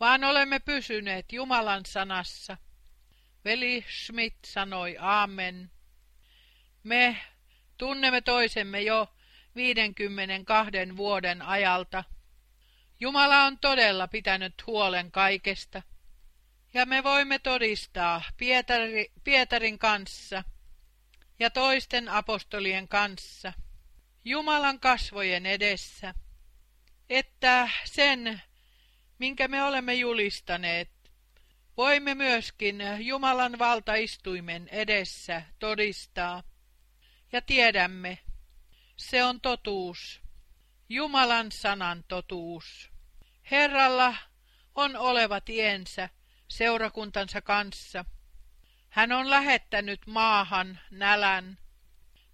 [0.00, 2.56] vaan olemme pysyneet Jumalan sanassa.
[3.44, 5.70] Veli Schmidt sanoi aamen.
[6.82, 7.16] Me
[7.78, 9.14] tunnemme toisemme jo
[9.56, 12.04] 52 vuoden ajalta.
[13.00, 15.82] Jumala on todella pitänyt huolen kaikesta.
[16.74, 20.44] Ja me voimme todistaa Pietari, Pietarin kanssa
[21.38, 23.52] ja toisten apostolien kanssa,
[24.24, 26.14] Jumalan kasvojen edessä,
[27.10, 28.42] että sen
[29.18, 30.90] minkä me olemme julistaneet,
[31.76, 36.42] voimme myöskin Jumalan valtaistuimen edessä todistaa.
[37.32, 38.18] Ja tiedämme,
[39.02, 40.20] se on totuus,
[40.88, 42.90] Jumalan sanan totuus.
[43.50, 44.14] Herralla
[44.74, 46.08] on oleva tiensä
[46.48, 48.04] seurakuntansa kanssa.
[48.88, 51.58] Hän on lähettänyt maahan nälän,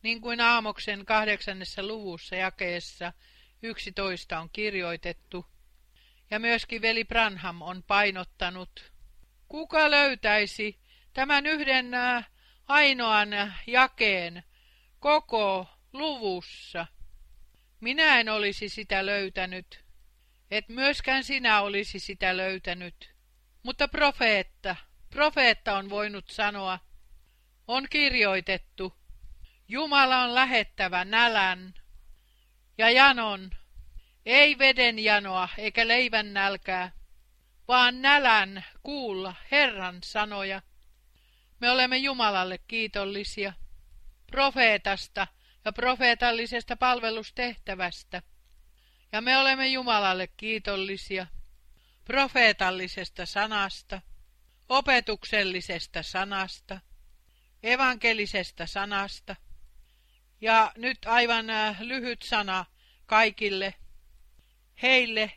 [0.02, 3.12] niin kuin Aamoksen kahdeksannessa luvussa jakeessa
[3.62, 5.46] 11 on kirjoitettu–
[6.30, 8.92] ja myöskin veli Branham on painottanut.
[9.48, 10.78] Kuka löytäisi
[11.12, 11.90] tämän yhden
[12.68, 13.28] ainoan
[13.66, 14.42] jakeen
[14.98, 16.86] koko luvussa?
[17.80, 19.84] Minä en olisi sitä löytänyt,
[20.51, 23.14] et myöskään sinä olisi sitä löytänyt.
[23.62, 24.76] Mutta profeetta,
[25.11, 26.78] profeetta on voinut sanoa,
[27.66, 28.99] on kirjoitettu,
[29.68, 31.74] Jumala on lähettävä nälän
[32.78, 33.51] ja janon
[34.26, 36.93] ei veden janoa eikä leivän nälkää,
[37.68, 40.62] vaan nälän kuulla Herran sanoja.
[41.61, 43.53] Me olemme Jumalalle kiitollisia,
[44.30, 45.26] profeetasta
[45.64, 48.22] ja profeetallisesta palvelustehtävästä.
[49.12, 51.26] Ja me olemme Jumalalle kiitollisia
[52.04, 54.00] profeetallisesta sanasta,
[54.68, 56.80] opetuksellisesta sanasta,
[57.62, 59.36] evankelisesta sanasta.
[60.40, 62.64] Ja nyt aivan äh, lyhyt sana
[63.06, 63.74] kaikille
[64.82, 65.32] heille,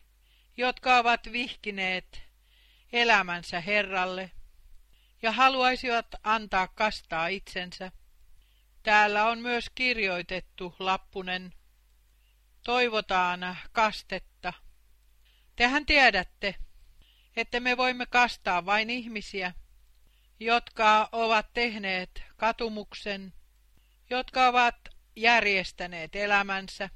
[0.58, 2.22] jotka ovat vihkineet
[2.94, 4.32] elämänsä Herralle
[5.22, 7.92] ja haluaisivat antaa kastaa itsensä.
[8.84, 11.54] Täällä on myös kirjoitettu lappunen.
[12.64, 14.54] Toivotaan kastetta.
[15.56, 16.56] Tehän tiedätte,
[17.36, 19.54] että me voimme kastaa vain ihmisiä,
[20.40, 23.34] jotka ovat tehneet katumuksen,
[24.10, 24.76] jotka ovat
[25.16, 26.90] järjestäneet elämänsä,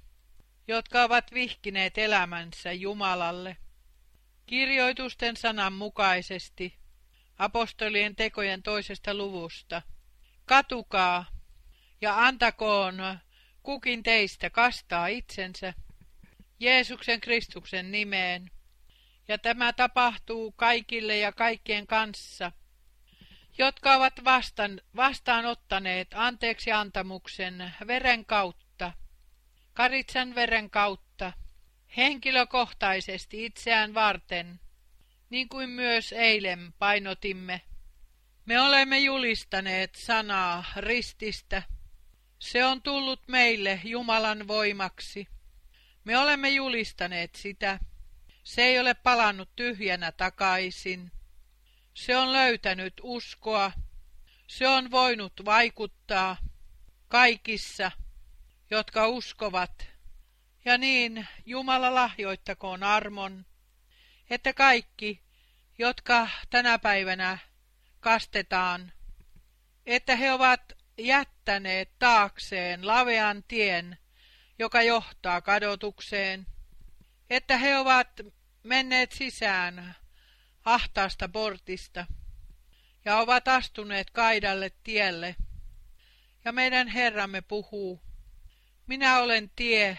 [0.68, 3.58] jotka ovat vihkineet elämänsä Jumalalle.
[4.46, 6.78] Kirjoitusten sanan mukaisesti
[7.38, 9.82] apostolien tekojen toisesta luvusta.
[10.46, 11.35] Katukaa
[12.02, 13.20] ja antakoon
[13.64, 15.74] kukin teistä kastaa itsensä
[16.60, 18.52] Jeesuksen Kristuksen nimeen.
[19.28, 22.52] Ja tämä tapahtuu kaikille ja kaikkien kanssa,
[23.58, 28.94] jotka ovat vastaan, vastaanottaneet anteeksi antamuksen veren kautta,
[29.74, 31.34] karitsan veren kautta,
[31.98, 34.60] henkilökohtaisesti itseään varten,
[35.30, 37.62] niin kuin myös eilen painotimme.
[38.46, 41.64] Me olemme julistaneet sanaa rististä.
[42.52, 45.28] Se on tullut meille Jumalan voimaksi.
[46.04, 47.80] Me olemme julistaneet sitä.
[48.44, 51.12] Se ei ole palannut tyhjänä takaisin.
[51.94, 53.72] Se on löytänyt uskoa.
[54.48, 56.38] Se on voinut vaikuttaa
[57.08, 57.92] kaikissa,
[58.70, 59.88] jotka uskovat.
[60.66, 63.46] Ja niin Jumala lahjoittakoon armon,
[64.30, 65.24] että kaikki,
[65.78, 67.38] jotka tänä päivänä
[68.00, 68.92] kastetaan,
[69.86, 73.98] että he ovat jättäneet taakseen lavean tien,
[74.60, 76.48] joka johtaa kadotukseen,
[77.30, 78.10] että he ovat
[78.64, 79.96] menneet sisään
[80.66, 82.06] ahtaasta portista
[83.06, 85.36] ja ovat astuneet kaidalle tielle.
[86.46, 88.02] Ja meidän Herramme puhuu,
[88.88, 89.98] minä olen tie,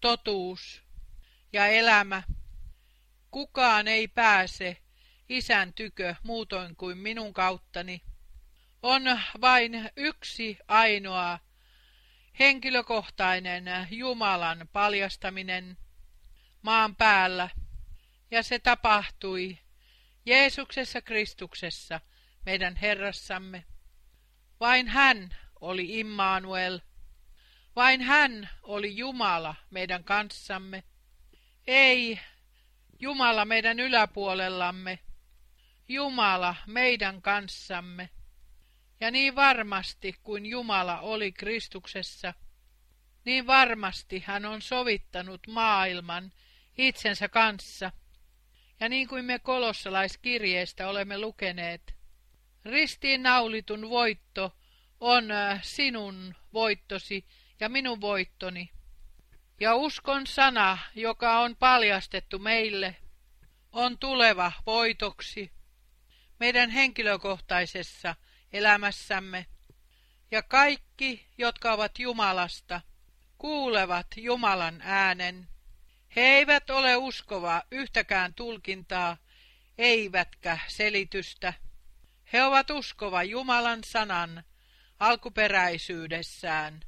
[0.00, 0.82] totuus
[1.52, 2.22] ja elämä.
[3.30, 4.76] Kukaan ei pääse
[5.28, 8.02] isän tykö muutoin kuin minun kauttani.
[8.86, 9.02] On
[9.40, 11.38] vain yksi ainoa
[12.38, 15.76] henkilökohtainen Jumalan paljastaminen
[16.62, 17.48] maan päällä,
[18.30, 19.58] ja se tapahtui
[20.26, 22.00] Jeesuksessa Kristuksessa,
[22.46, 23.64] meidän Herrassamme.
[24.60, 26.80] Vain hän oli Immanuel,
[27.76, 30.84] vain hän oli Jumala meidän kanssamme.
[31.66, 32.20] Ei
[33.00, 34.98] Jumala meidän yläpuolellamme,
[35.88, 38.10] Jumala meidän kanssamme.
[39.04, 42.34] Ja niin varmasti kuin Jumala oli Kristuksessa,
[43.24, 46.32] niin varmasti hän on sovittanut maailman
[46.78, 47.92] itsensä kanssa.
[48.80, 51.94] Ja niin kuin me kolossalaiskirjeestä olemme lukeneet,
[52.64, 54.56] ristiin naulitun voitto
[55.00, 57.26] on äh, sinun voittosi
[57.60, 58.70] ja minun voittoni.
[59.60, 62.96] Ja uskon sana, joka on paljastettu meille,
[63.72, 65.52] on tuleva voitoksi
[66.40, 68.14] meidän henkilökohtaisessa
[68.54, 69.46] elämässämme.
[70.30, 72.80] Ja kaikki, jotka ovat Jumalasta,
[73.38, 75.48] kuulevat Jumalan äänen.
[76.16, 79.16] He eivät ole uskovaa yhtäkään tulkintaa,
[79.78, 81.52] eivätkä selitystä.
[82.32, 84.44] He ovat uskova Jumalan sanan
[85.00, 86.80] alkuperäisyydessään.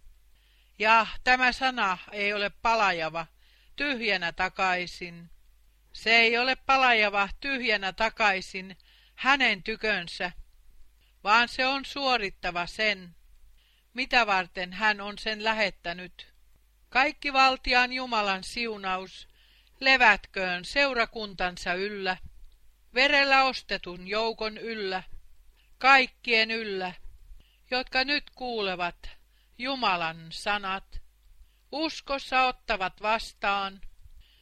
[0.78, 3.26] Ja tämä sana ei ole palajava,
[3.76, 5.30] tyhjänä takaisin.
[5.92, 8.78] Se ei ole palajava tyhjänä takaisin
[9.14, 10.32] hänen tykönsä,
[11.26, 13.14] vaan se on suorittava sen,
[13.94, 16.32] mitä varten hän on sen lähettänyt.
[16.88, 19.28] Kaikki valtiaan Jumalan siunaus,
[19.80, 22.16] levätköön seurakuntansa yllä,
[22.94, 25.02] verellä ostetun joukon yllä,
[25.78, 26.92] kaikkien yllä,
[27.70, 29.10] jotka nyt kuulevat
[29.58, 31.00] Jumalan sanat,
[31.72, 33.80] uskossa ottavat vastaan,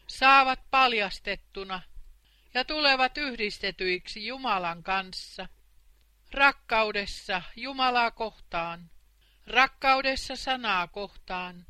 [0.06, 1.82] saavat paljastettuna
[2.54, 5.48] ja tulevat yhdistetyiksi Jumalan kanssa.
[6.34, 8.90] Rakkaudessa Jumalaa kohtaan,
[9.46, 11.66] rakkaudessa sanaa kohtaan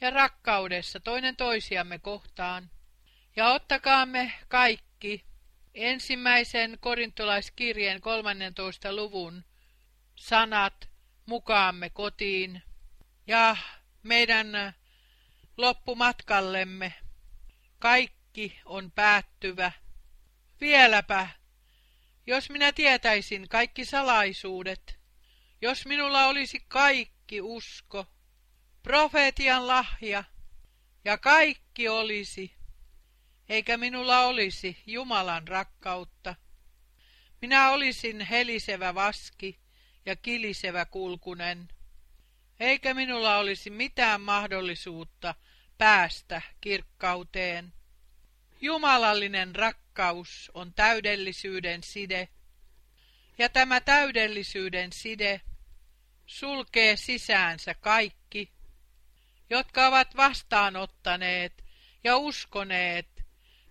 [0.00, 2.70] ja rakkaudessa toinen toisiamme kohtaan.
[3.36, 5.24] Ja ottakaamme kaikki
[5.74, 8.96] ensimmäisen korintolaiskirjeen 13.
[8.96, 9.44] luvun
[10.14, 10.90] sanat
[11.26, 12.62] mukaamme kotiin
[13.26, 13.56] ja
[14.02, 14.74] meidän
[15.56, 16.94] loppumatkallemme.
[17.78, 19.72] Kaikki on päättyvä.
[20.60, 21.28] Vieläpä,
[22.26, 24.98] jos minä tietäisin kaikki salaisuudet,
[25.60, 28.06] jos minulla olisi kaikki usko,
[28.82, 30.24] profeetian lahja
[31.04, 32.52] ja kaikki olisi,
[33.48, 36.34] eikä minulla olisi Jumalan rakkautta.
[37.40, 39.60] Minä olisin helisevä vaski
[40.06, 41.68] ja kilisevä kulkunen,
[42.60, 45.34] eikä minulla olisi mitään mahdollisuutta
[45.78, 47.72] päästä kirkkauteen.
[48.60, 49.81] Jumalallinen rakkaus
[50.54, 52.28] on täydellisyyden side,
[53.38, 55.40] ja tämä täydellisyyden side
[56.26, 58.52] sulkee sisäänsä kaikki,
[59.50, 61.64] jotka ovat vastaanottaneet
[62.04, 63.24] ja uskoneet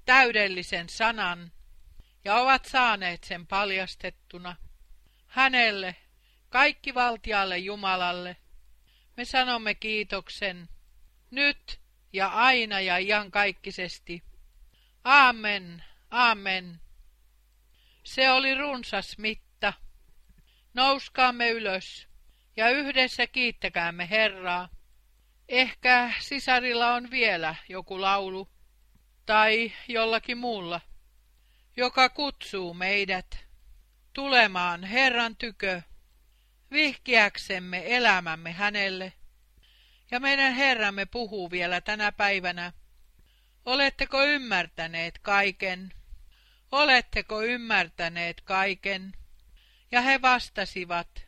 [0.06, 1.52] täydellisen sanan
[2.26, 4.56] ja ovat saaneet sen paljastettuna.
[5.28, 5.96] hänelle,
[6.50, 8.38] kaikki valtialle Jumalalle.
[9.18, 10.70] Me sanomme kiitoksen,
[11.32, 11.80] nyt
[12.14, 14.24] ja aina ja iankaikkisesti.
[15.04, 16.80] Aamen, aamen.
[18.04, 19.74] Se oli runsas mitta.
[20.74, 22.08] Nouskaamme ylös
[22.58, 24.70] ja yhdessä kiittäkäämme Herraa.
[25.50, 28.52] Ehkä sisarilla on vielä joku laulu
[29.26, 30.82] tai jollakin muulla,
[31.78, 33.46] joka kutsuu meidät
[34.14, 35.82] tulemaan Herran tykö,
[36.72, 39.14] vihkiäksemme elämämme hänelle.
[40.12, 42.74] Ja meidän Herramme puhuu vielä tänä päivänä.
[43.66, 45.94] Oletteko ymmärtäneet kaiken?
[46.72, 49.14] Oletteko ymmärtäneet kaiken?
[49.92, 51.28] Ja he vastasivat,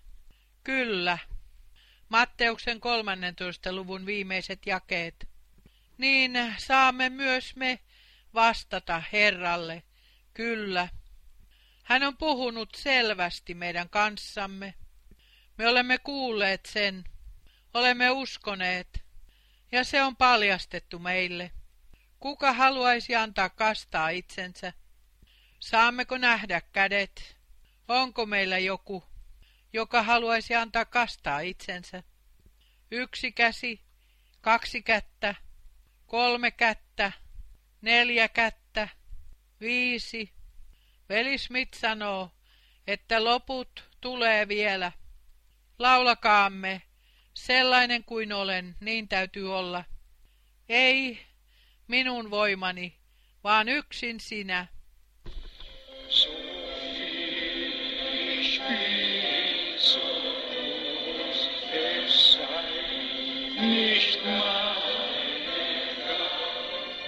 [0.63, 1.17] kyllä.
[2.09, 3.73] Matteuksen 13.
[3.73, 5.29] luvun viimeiset jakeet.
[5.97, 7.79] Niin saamme myös me
[8.33, 9.83] vastata Herralle,
[10.33, 10.87] kyllä.
[11.83, 14.73] Hän on puhunut selvästi meidän kanssamme.
[15.57, 17.03] Me olemme kuulleet sen,
[17.73, 19.03] olemme uskoneet,
[19.71, 21.51] ja se on paljastettu meille.
[22.19, 24.73] Kuka haluaisi antaa kastaa itsensä?
[25.63, 27.37] Saammeko nähdä kädet?
[27.87, 29.03] Onko meillä joku,
[29.73, 32.03] joka haluaisi antaa kastaa itsensä?
[32.91, 33.81] Yksi käsi,
[34.41, 35.35] kaksi kättä,
[36.05, 37.11] kolme kättä,
[37.81, 38.87] neljä kättä,
[39.59, 40.33] viisi.
[41.09, 42.31] Veli Smith sanoo,
[42.87, 44.91] että loput tulee vielä.
[45.79, 46.81] Laulakaamme,
[47.33, 49.83] sellainen kuin olen, niin täytyy olla.
[50.69, 51.25] Ei
[51.87, 52.99] minun voimani,
[53.43, 54.72] vaan yksin sinä.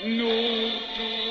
[0.06, 1.25] Nur du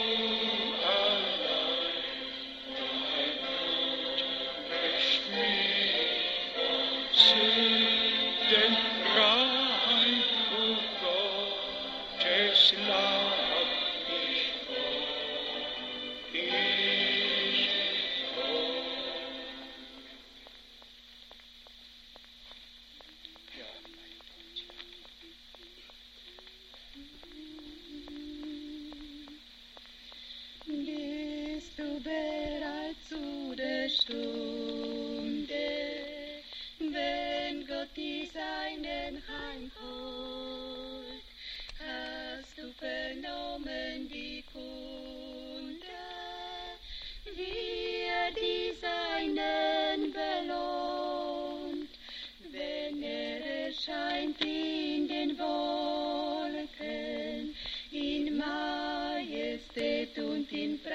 [60.54, 60.94] in Pracht.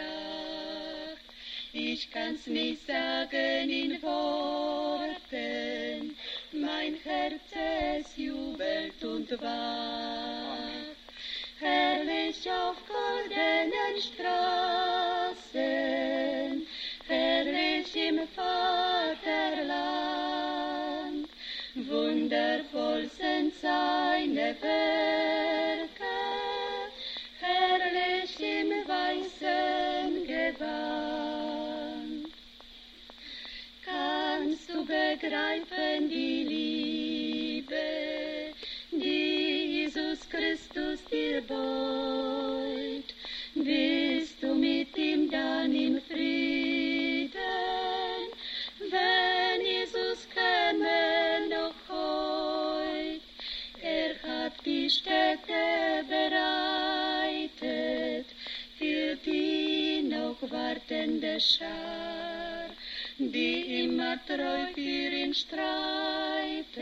[1.73, 5.37] Ich kann's nicht sagen in Worten,
[6.51, 10.95] mein Herz es jubelt und wacht.
[11.59, 15.55] Herrlich auf goldenen Straßen,
[17.07, 19.69] herrlich im Vaterland,
[21.75, 25.48] wundervoll sind seine Werke,
[35.09, 38.53] Begreifen die Liebe,
[38.91, 43.15] die Jesus Christus dir beut?
[43.55, 47.31] Bist du mit ihm dann im Frieden,
[48.91, 53.21] wenn Jesus käme noch heut?
[53.81, 58.27] Er hat die Städte bereitet
[58.77, 61.78] für die noch wartende Schar,
[63.19, 66.75] die immer treu für ihn streiten.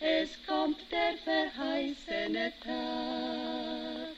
[0.00, 4.16] Es kommt der verheißene Tag.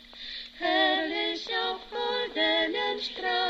[0.59, 3.46] Herrlich auf goldenen Straßen,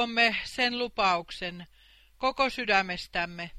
[0.00, 1.66] uskomme sen lupauksen
[2.16, 3.50] koko sydämestämme.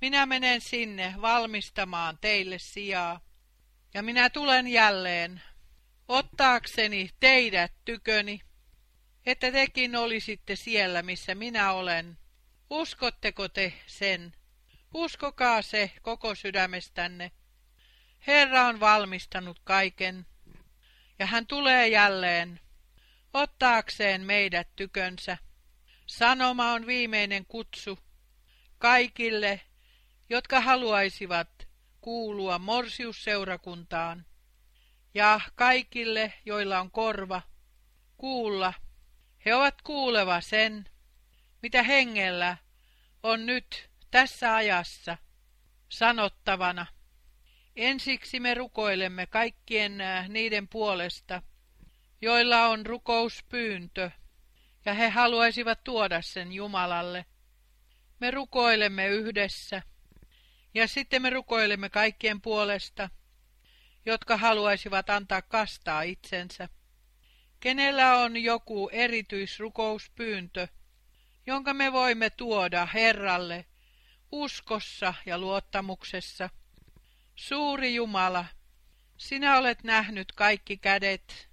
[0.00, 3.20] Minä menen sinne valmistamaan teille sijaa,
[3.94, 5.42] ja minä tulen jälleen
[6.08, 8.40] ottaakseni teidät tyköni,
[9.26, 12.18] että tekin olisitte siellä, missä minä olen.
[12.70, 14.32] Uskotteko te sen?
[14.94, 17.32] Uskokaa se koko sydämestänne.
[18.26, 20.26] Herra on valmistanut kaiken,
[21.18, 22.60] ja hän tulee jälleen
[23.34, 25.38] ottaakseen meidät tykönsä.
[26.06, 27.98] Sanoma on viimeinen kutsu
[28.78, 29.60] kaikille,
[30.28, 31.68] jotka haluaisivat
[32.00, 34.26] kuulua morsiusseurakuntaan,
[35.14, 37.42] ja kaikille, joilla on korva,
[38.16, 38.74] kuulla.
[39.44, 40.90] He ovat kuuleva sen,
[41.62, 42.56] mitä hengellä
[43.22, 45.18] on nyt tässä ajassa
[45.88, 46.86] sanottavana.
[47.76, 51.42] Ensiksi me rukoilemme kaikkien äh, niiden puolesta,
[52.20, 54.10] joilla on rukouspyyntö,
[54.84, 57.26] ja he haluaisivat tuoda sen Jumalalle.
[58.20, 59.82] Me rukoilemme yhdessä,
[60.74, 63.10] ja sitten me rukoilemme kaikkien puolesta,
[64.06, 66.68] jotka haluaisivat antaa kastaa itsensä.
[67.60, 70.68] Kenellä on joku erityisrukouspyyntö,
[71.46, 73.64] jonka me voimme tuoda Herralle
[74.32, 76.50] uskossa ja luottamuksessa.
[77.34, 78.44] Suuri Jumala,
[79.16, 81.48] sinä olet nähnyt kaikki kädet.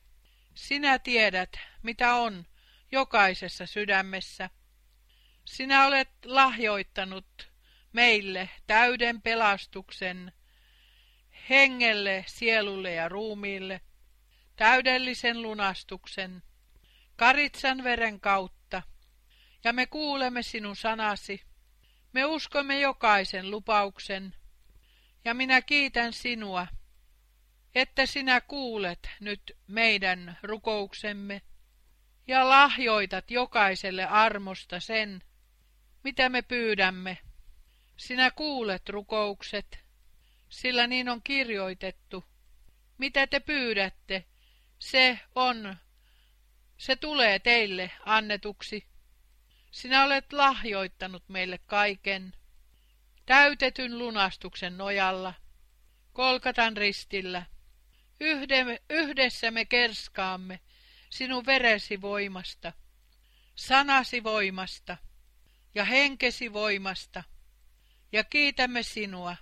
[0.53, 2.45] Sinä tiedät, mitä on
[2.91, 4.49] jokaisessa sydämessä.
[5.45, 7.51] Sinä olet lahjoittanut
[7.93, 10.33] meille täyden pelastuksen
[11.49, 13.81] hengelle, sielulle ja ruumiille,
[14.55, 16.43] täydellisen lunastuksen,
[17.15, 18.81] karitsan veren kautta,
[19.63, 21.41] ja me kuulemme sinun sanasi.
[22.13, 24.35] Me uskomme jokaisen lupauksen,
[25.25, 26.67] ja minä kiitän sinua,
[27.75, 31.41] että sinä kuulet nyt meidän rukouksemme
[32.31, 35.23] ja lahjoitat jokaiselle armosta sen,
[36.03, 37.17] mitä me pyydämme.
[37.97, 39.79] Sinä kuulet rukoukset,
[40.49, 42.25] sillä niin on kirjoitettu.
[42.97, 44.25] Mitä te pyydätte,
[44.79, 45.75] se on,
[46.77, 48.87] se tulee teille annetuksi.
[49.71, 52.33] Sinä olet lahjoittanut meille kaiken,
[53.25, 55.33] täytetyn lunastuksen nojalla,
[56.13, 57.45] kolkatan ristillä.
[58.19, 60.59] Yhde, yhdessä me kerskaamme
[61.11, 62.73] sinun veresi voimasta,
[63.55, 64.97] sanasi voimasta
[65.75, 67.23] ja henkesi voimasta,
[68.11, 69.35] ja kiitämme sinua,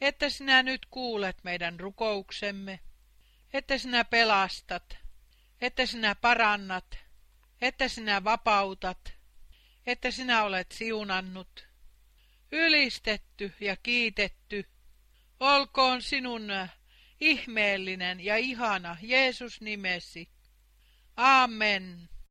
[0.00, 2.80] että sinä nyt kuulet meidän rukouksemme,
[3.52, 4.96] että sinä pelastat,
[5.60, 6.98] että sinä parannat,
[7.60, 9.12] että sinä vapautat,
[9.86, 11.66] että sinä olet siunannut.
[12.52, 14.68] Ylistetty ja kiitetty,
[15.40, 16.48] olkoon sinun
[17.20, 20.28] ihmeellinen ja ihana Jeesus nimesi.
[21.20, 22.10] Amen.